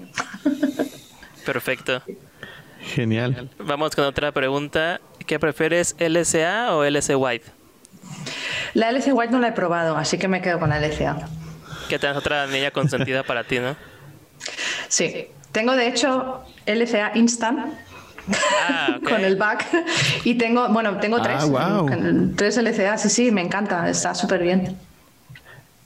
[1.46, 2.02] Perfecto.
[2.94, 3.50] Genial.
[3.58, 5.00] Vamos con otra pregunta.
[5.26, 7.46] ¿Qué prefieres, LSA o LC White?
[8.74, 11.28] La LC White no la he probado, así que me quedo con la LCA.
[11.88, 13.76] Que tengas otra niña consentida para ti, ¿no?
[14.88, 15.28] Sí.
[15.52, 17.74] Tengo de hecho LCA Instant
[18.68, 19.66] Ah, con el back
[20.24, 21.38] y tengo, bueno, tengo tres.
[21.40, 22.34] Ah, wow.
[22.36, 24.76] Tres LCA, sí, sí, me encanta, está súper bien.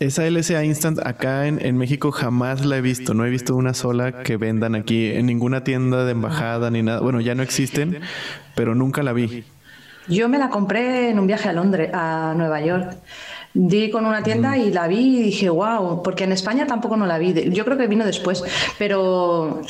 [0.01, 3.12] Esa LCA Instant acá en, en México jamás la he visto.
[3.12, 7.01] No he visto una sola que vendan aquí en ninguna tienda de embajada ni nada.
[7.01, 8.01] Bueno, ya no existen,
[8.55, 9.44] pero nunca la vi.
[10.09, 12.97] Yo me la compré en un viaje a Londres, a Nueva York.
[13.52, 17.05] Di con una tienda y la vi y dije, wow, porque en España tampoco no
[17.05, 17.35] la vi.
[17.51, 18.43] Yo creo que vino después,
[18.78, 19.60] pero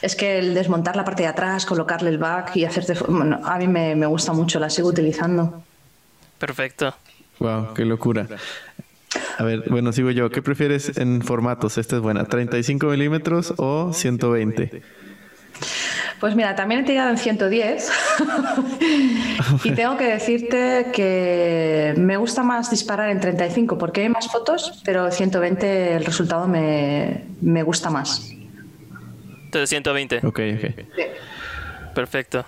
[0.00, 2.94] es que el desmontar la parte de atrás, colocarle el back y hacerte.
[3.08, 5.62] Bueno, a mí me, me gusta mucho, la sigo utilizando.
[6.38, 6.94] Perfecto.
[7.40, 8.26] Wow, qué locura.
[9.38, 10.30] A ver, bueno, sigo yo.
[10.30, 11.78] ¿Qué prefieres en formatos?
[11.78, 12.24] Esta es buena.
[12.24, 14.82] ¿35 milímetros o 120?
[16.20, 17.90] Pues mira, también he tirado en 110
[19.64, 24.80] y tengo que decirte que me gusta más disparar en 35 porque hay más fotos,
[24.84, 28.30] pero 120 el resultado me, me gusta más.
[29.44, 30.18] Entonces 120.
[30.26, 31.94] Ok, ok.
[31.94, 32.44] Perfecto.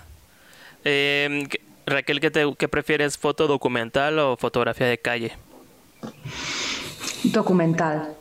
[0.83, 3.17] Eh, ¿qué- Raquel, ¿qué, te, ¿qué prefieres?
[3.17, 5.31] ¿Foto documental o fotografía de calle?
[7.23, 8.15] Documental.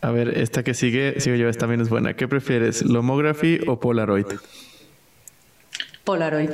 [0.00, 2.14] A ver, esta que sigue, sigo yo, esta también es buena.
[2.14, 2.82] ¿Qué prefieres?
[2.82, 4.26] ¿Lomography o Polaroid?
[6.04, 6.50] Polaroid.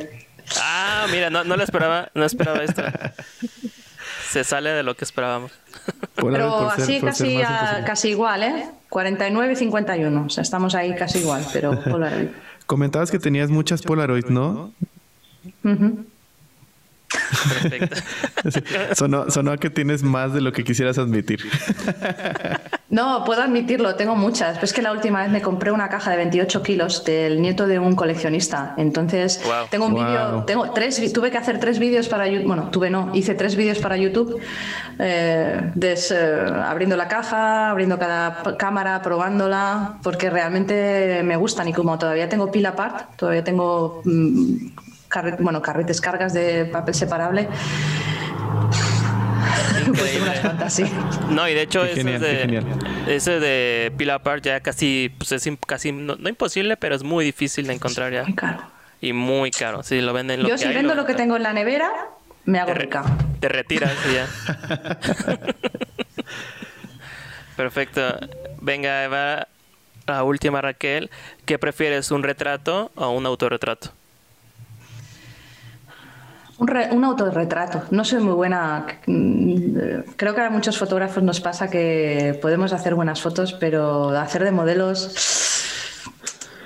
[0.60, 2.82] Ah, mira, no, no la esperaba, no esperaba esto.
[4.28, 5.52] Se sale de lo que esperábamos.
[6.14, 8.66] Polaroid Pero ser- así casi, a- casi igual, ¿eh?
[8.90, 10.24] 49 y 51.
[10.26, 12.28] O sea, estamos ahí casi igual, pero Polaroid.
[12.66, 14.72] Comentabas que tenías muchas Polaroid, ¿no?
[15.64, 16.04] Ujú.
[17.08, 17.96] Perfecto.
[18.50, 18.60] Sí.
[18.94, 21.40] Sonó, sonó a que tienes más de lo que quisieras admitir.
[22.90, 24.54] No, puedo admitirlo, tengo muchas.
[24.54, 27.66] Pero es que la última vez me compré una caja de 28 kilos del nieto
[27.66, 28.74] de un coleccionista.
[28.78, 29.66] Entonces, Wow.
[29.70, 30.04] tengo un Wow.
[30.04, 32.46] vídeo, tengo tres, tuve que hacer tres vídeos para YouTube.
[32.46, 34.40] Bueno, tuve no, hice tres vídeos para YouTube,
[34.98, 41.68] eh, des- eh, abriendo la caja, abriendo cada cámara, probándola, porque realmente me gustan.
[41.68, 44.56] Y como todavía tengo pila apart, todavía tengo mm,
[45.08, 47.48] carre- bueno, carretes, cargas de papel separable.
[49.96, 50.84] Pues unas cuantas, sí.
[51.30, 55.48] No, y de hecho, ese, genial, de, ese de Pila Apart ya casi, pues es
[55.66, 58.24] casi, no, no imposible, pero es muy difícil de encontrar ya.
[58.24, 58.60] Muy caro.
[59.00, 59.82] Y muy caro.
[59.82, 61.90] Si lo venden lo Yo que si hay, vendo lo que tengo en la nevera,
[62.44, 63.04] me hago te, re- rica.
[63.40, 64.26] te retiras ya.
[67.56, 68.02] Perfecto.
[68.60, 69.48] Venga, Eva,
[70.06, 71.10] la última Raquel.
[71.46, 73.92] ¿Qué prefieres, un retrato o un autorretrato?
[76.58, 77.84] Un, re- un autorretrato.
[77.90, 78.84] No soy muy buena.
[79.06, 84.42] mm, Creo que a muchos fotógrafos nos pasa que podemos hacer buenas fotos, pero hacer
[84.44, 85.64] de modelos.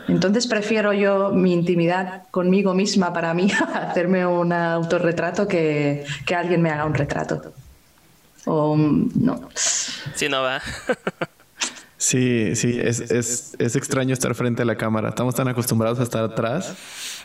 [0.08, 6.60] Entonces prefiero yo mi intimidad conmigo misma para mí, hacerme un autorretrato que, que alguien
[6.62, 7.52] me haga un retrato.
[8.46, 9.48] O un- no.
[9.54, 10.60] Si no va.
[11.98, 15.10] Sí, sí, es, es, es extraño estar frente a la cámara.
[15.10, 16.74] Estamos tan acostumbrados a estar atrás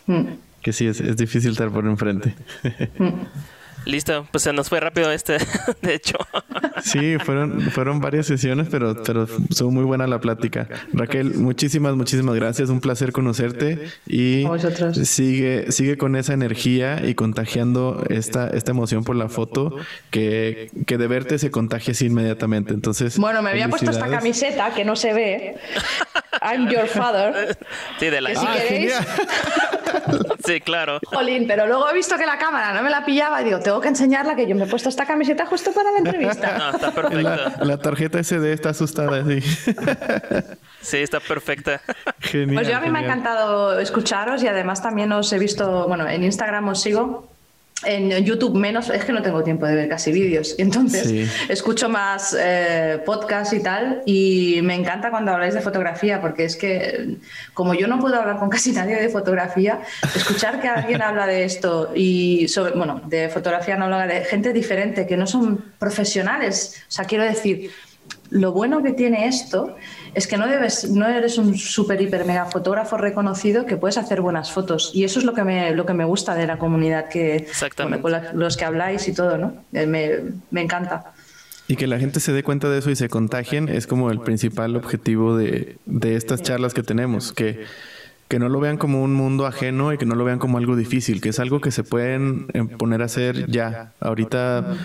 [0.07, 0.23] Mm.
[0.61, 2.33] que sí, es, es difícil estar por enfrente.
[3.87, 5.37] Listo, pues se nos fue rápido este,
[5.81, 6.17] de hecho.
[6.83, 10.67] Sí, fueron, fueron varias sesiones, pero, pero estuvo muy buena la plática.
[10.93, 12.69] Raquel, muchísimas, muchísimas gracias.
[12.69, 14.45] Un placer conocerte y
[15.03, 19.75] sigue, sigue con esa energía y contagiando esta, esta emoción por la foto
[20.11, 22.73] que, que de verte se contagia así inmediatamente.
[22.73, 25.55] Entonces, Bueno, me había puesto esta camiseta que no se ve.
[26.41, 27.57] I'm your father.
[27.99, 29.05] Sí, de la Que si Ah, queréis, genial.
[30.45, 30.99] Sí, claro.
[31.05, 33.76] Jolín, pero luego he visto que la cámara no me la pillaba y digo, tengo
[33.81, 36.57] que enseñarla que yo me he puesto esta camiseta justo para la entrevista.
[36.57, 37.21] No, está perfecto.
[37.21, 39.39] La, la tarjeta SD está asustada, sí.
[40.81, 41.81] Sí, está perfecta.
[42.19, 42.55] Genial.
[42.55, 46.07] Pues yo a mí me ha encantado escucharos y además también os he visto, bueno,
[46.07, 47.29] en Instagram os sigo.
[47.85, 50.55] En YouTube menos, es que no tengo tiempo de ver casi vídeos.
[50.57, 51.27] Y entonces Sí.
[51.47, 54.01] escucho más eh, podcasts y tal.
[54.05, 57.17] Y me encanta cuando habláis de fotografía, porque es que,
[57.53, 59.81] como yo no puedo hablar con casi nadie de fotografía,
[60.15, 64.53] escuchar que alguien habla de esto y sobre, bueno, de fotografía no habla de gente
[64.53, 66.83] diferente que no son profesionales.
[66.87, 67.71] O sea, quiero decir,
[68.29, 69.75] lo bueno que tiene esto
[70.13, 74.21] es que no debes, no eres un super hiper mega fotógrafo reconocido que puedes hacer
[74.21, 74.91] buenas fotos.
[74.93, 77.47] Y eso es lo que me, lo que me gusta de la comunidad que
[78.01, 79.53] con la- los que habláis y todo, ¿no?
[79.73, 80.09] Eh, Me,
[80.51, 81.13] me encanta.
[81.69, 84.21] Y que la gente se dé cuenta de eso y se contagien es como el
[84.21, 87.65] principal objetivo de, de estas charlas que tenemos, que,
[88.29, 90.77] que no lo vean como un mundo ajeno y que no lo vean como algo
[90.77, 93.91] difícil, que es algo que se pueden eh, poner a hacer ya.
[93.99, 94.75] Ahorita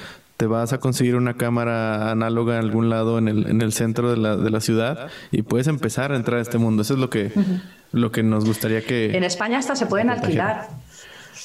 [0.43, 4.11] te vas a conseguir una cámara análoga en algún lado en el, en el centro
[4.11, 6.83] de la, de la ciudad y puedes empezar a entrar a este mundo.
[6.83, 7.31] Eso es lo que,
[7.93, 9.17] lo que nos gustaría que...
[9.17, 10.67] En España hasta se pueden alquilar.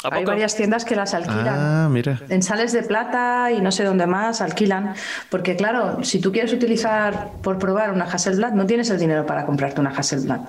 [0.04, 1.46] ¿A Hay varias tiendas que las alquilan.
[1.48, 2.20] Ah, mira.
[2.30, 4.96] En Sales de Plata y no sé dónde más alquilan.
[5.30, 9.46] Porque claro, si tú quieres utilizar por probar una Hasselblad, no tienes el dinero para
[9.46, 10.40] comprarte una Hasselblad.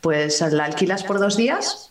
[0.00, 1.90] Pues la alquilas por dos días,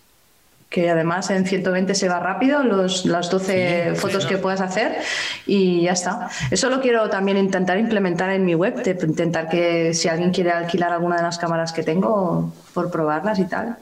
[0.70, 4.98] que además en 120 se va rápido, los, las 12 fotos que puedas hacer
[5.46, 6.30] y ya está.
[6.52, 10.52] Eso lo quiero también intentar implementar en mi web, de intentar que si alguien quiere
[10.52, 13.78] alquilar alguna de las cámaras que tengo, por probarlas y tal.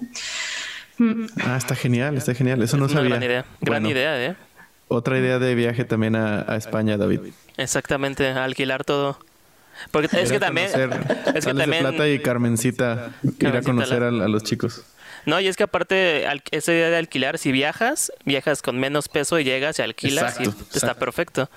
[1.44, 2.62] Ah, está genial, está genial.
[2.62, 3.10] Eso no Es una sabía.
[3.16, 3.46] gran idea.
[3.62, 4.36] Gran Bueno, idea, ¿eh?
[4.88, 7.20] Otra idea de viaje también a, a España, David.
[7.58, 9.18] Exactamente, alquilar todo.
[9.92, 10.72] Porque es que Ir a también.
[10.72, 11.82] conocer Es que también.
[11.82, 14.84] Plata y Carmencita, ir a Carmencita conocer la- a, a los chicos.
[15.26, 19.40] No, y es que aparte, esa idea de alquilar, si viajas, viajas con menos peso
[19.40, 21.00] y llegas y alquilas Exacto, y está exacto.
[21.00, 21.50] perfecto.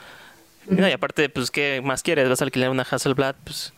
[0.68, 2.28] No, y aparte, pues, ¿qué más quieres?
[2.28, 3.34] ¿Vas a alquilar una Hasselblad?
[3.44, 3.72] Pues,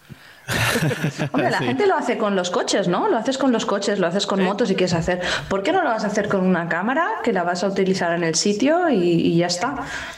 [1.32, 3.08] Hombre, la gente lo hace con los coches, ¿no?
[3.08, 5.20] Lo haces con los coches, lo haces con motos y quieres hacer.
[5.48, 8.12] ¿Por qué no lo vas a hacer con una cámara que la vas a utilizar
[8.12, 9.74] en el sitio y, y ya está?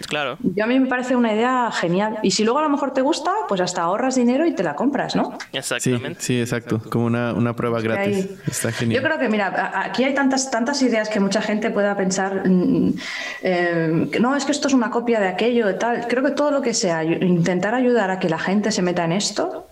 [0.08, 0.36] claro.
[0.42, 2.18] Yo a mí me parece una idea genial.
[2.22, 4.74] Y si luego a lo mejor te gusta, pues hasta ahorras dinero y te la
[4.76, 5.36] compras, ¿no?
[5.52, 6.20] Exactamente.
[6.20, 6.80] sí, exacto.
[6.90, 8.16] Como una, una prueba gratis.
[8.16, 9.00] Ahí- Está genial.
[9.02, 12.94] Yo creo que, mira, aquí hay tantas, tantas ideas que mucha gente pueda pensar, mm,
[13.42, 16.06] eh, que no, es que esto es una copia de aquello, de tal.
[16.08, 19.12] Creo que todo lo que sea, intentar ayudar a que la gente se meta en
[19.12, 19.66] esto,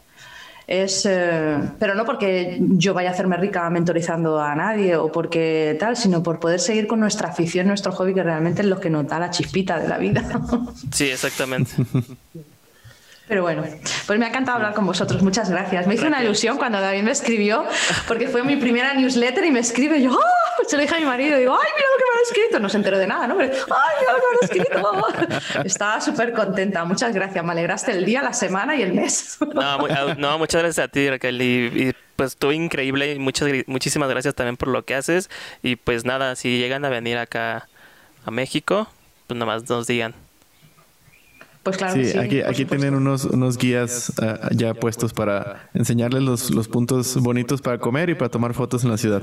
[0.71, 5.77] es, eh, pero no porque yo vaya a hacerme rica mentorizando a nadie o porque
[5.81, 8.89] tal, sino por poder seguir con nuestra afición, nuestro hobby, que realmente es lo que
[8.89, 10.23] nos da la chispita de la vida.
[10.93, 11.73] Sí, exactamente.
[13.31, 13.63] Pero bueno,
[14.09, 15.23] pues me ha encantado hablar con vosotros.
[15.23, 15.87] Muchas gracias.
[15.87, 17.65] Me hizo una ilusión cuando David me escribió,
[18.09, 20.65] porque fue mi primera newsletter y me escribe y yo, ¡ah!
[20.67, 22.59] se lo dije a mi marido, digo, ¡ay, mira lo que me han escrito!
[22.59, 23.37] No se enteró de nada, ¿no?
[23.37, 25.65] Pero, ¡ay, mira lo que me han escrito!
[25.65, 26.85] Estaba súper contenta.
[26.85, 27.45] Muchas gracias.
[27.45, 29.39] Me alegraste el día, la semana y el mes.
[29.55, 31.41] No, ah, no, muchas gracias a ti, Raquel.
[31.41, 33.13] Y, y, pues tú increíble.
[33.13, 35.31] Y muchas, muchísimas gracias también por lo que haces.
[35.63, 37.69] Y pues nada, si llegan a venir acá
[38.25, 38.89] a México,
[39.29, 40.15] pues nomás nos digan.
[41.63, 42.19] Pues claro Sí, que sí.
[42.19, 47.61] aquí, aquí tienen unos, unos guías ah, ya puestos para enseñarles los, los puntos bonitos
[47.61, 49.23] para comer y para tomar fotos en la ciudad.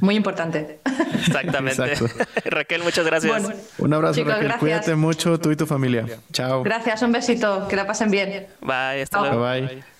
[0.00, 0.80] Muy importante.
[1.26, 1.82] Exactamente.
[1.84, 2.24] Exacto.
[2.46, 3.42] Raquel, muchas gracias.
[3.42, 4.44] Bueno, Un abrazo, Chicos, Raquel.
[4.48, 4.60] gracias.
[4.60, 6.06] Cuídate mucho, tú y tu familia.
[6.32, 6.62] Chao.
[6.62, 7.66] gracias, un besito.
[7.68, 8.46] Que la pasen bien.
[8.60, 9.40] Bye, hasta luego.
[9.42, 9.97] Bye bye.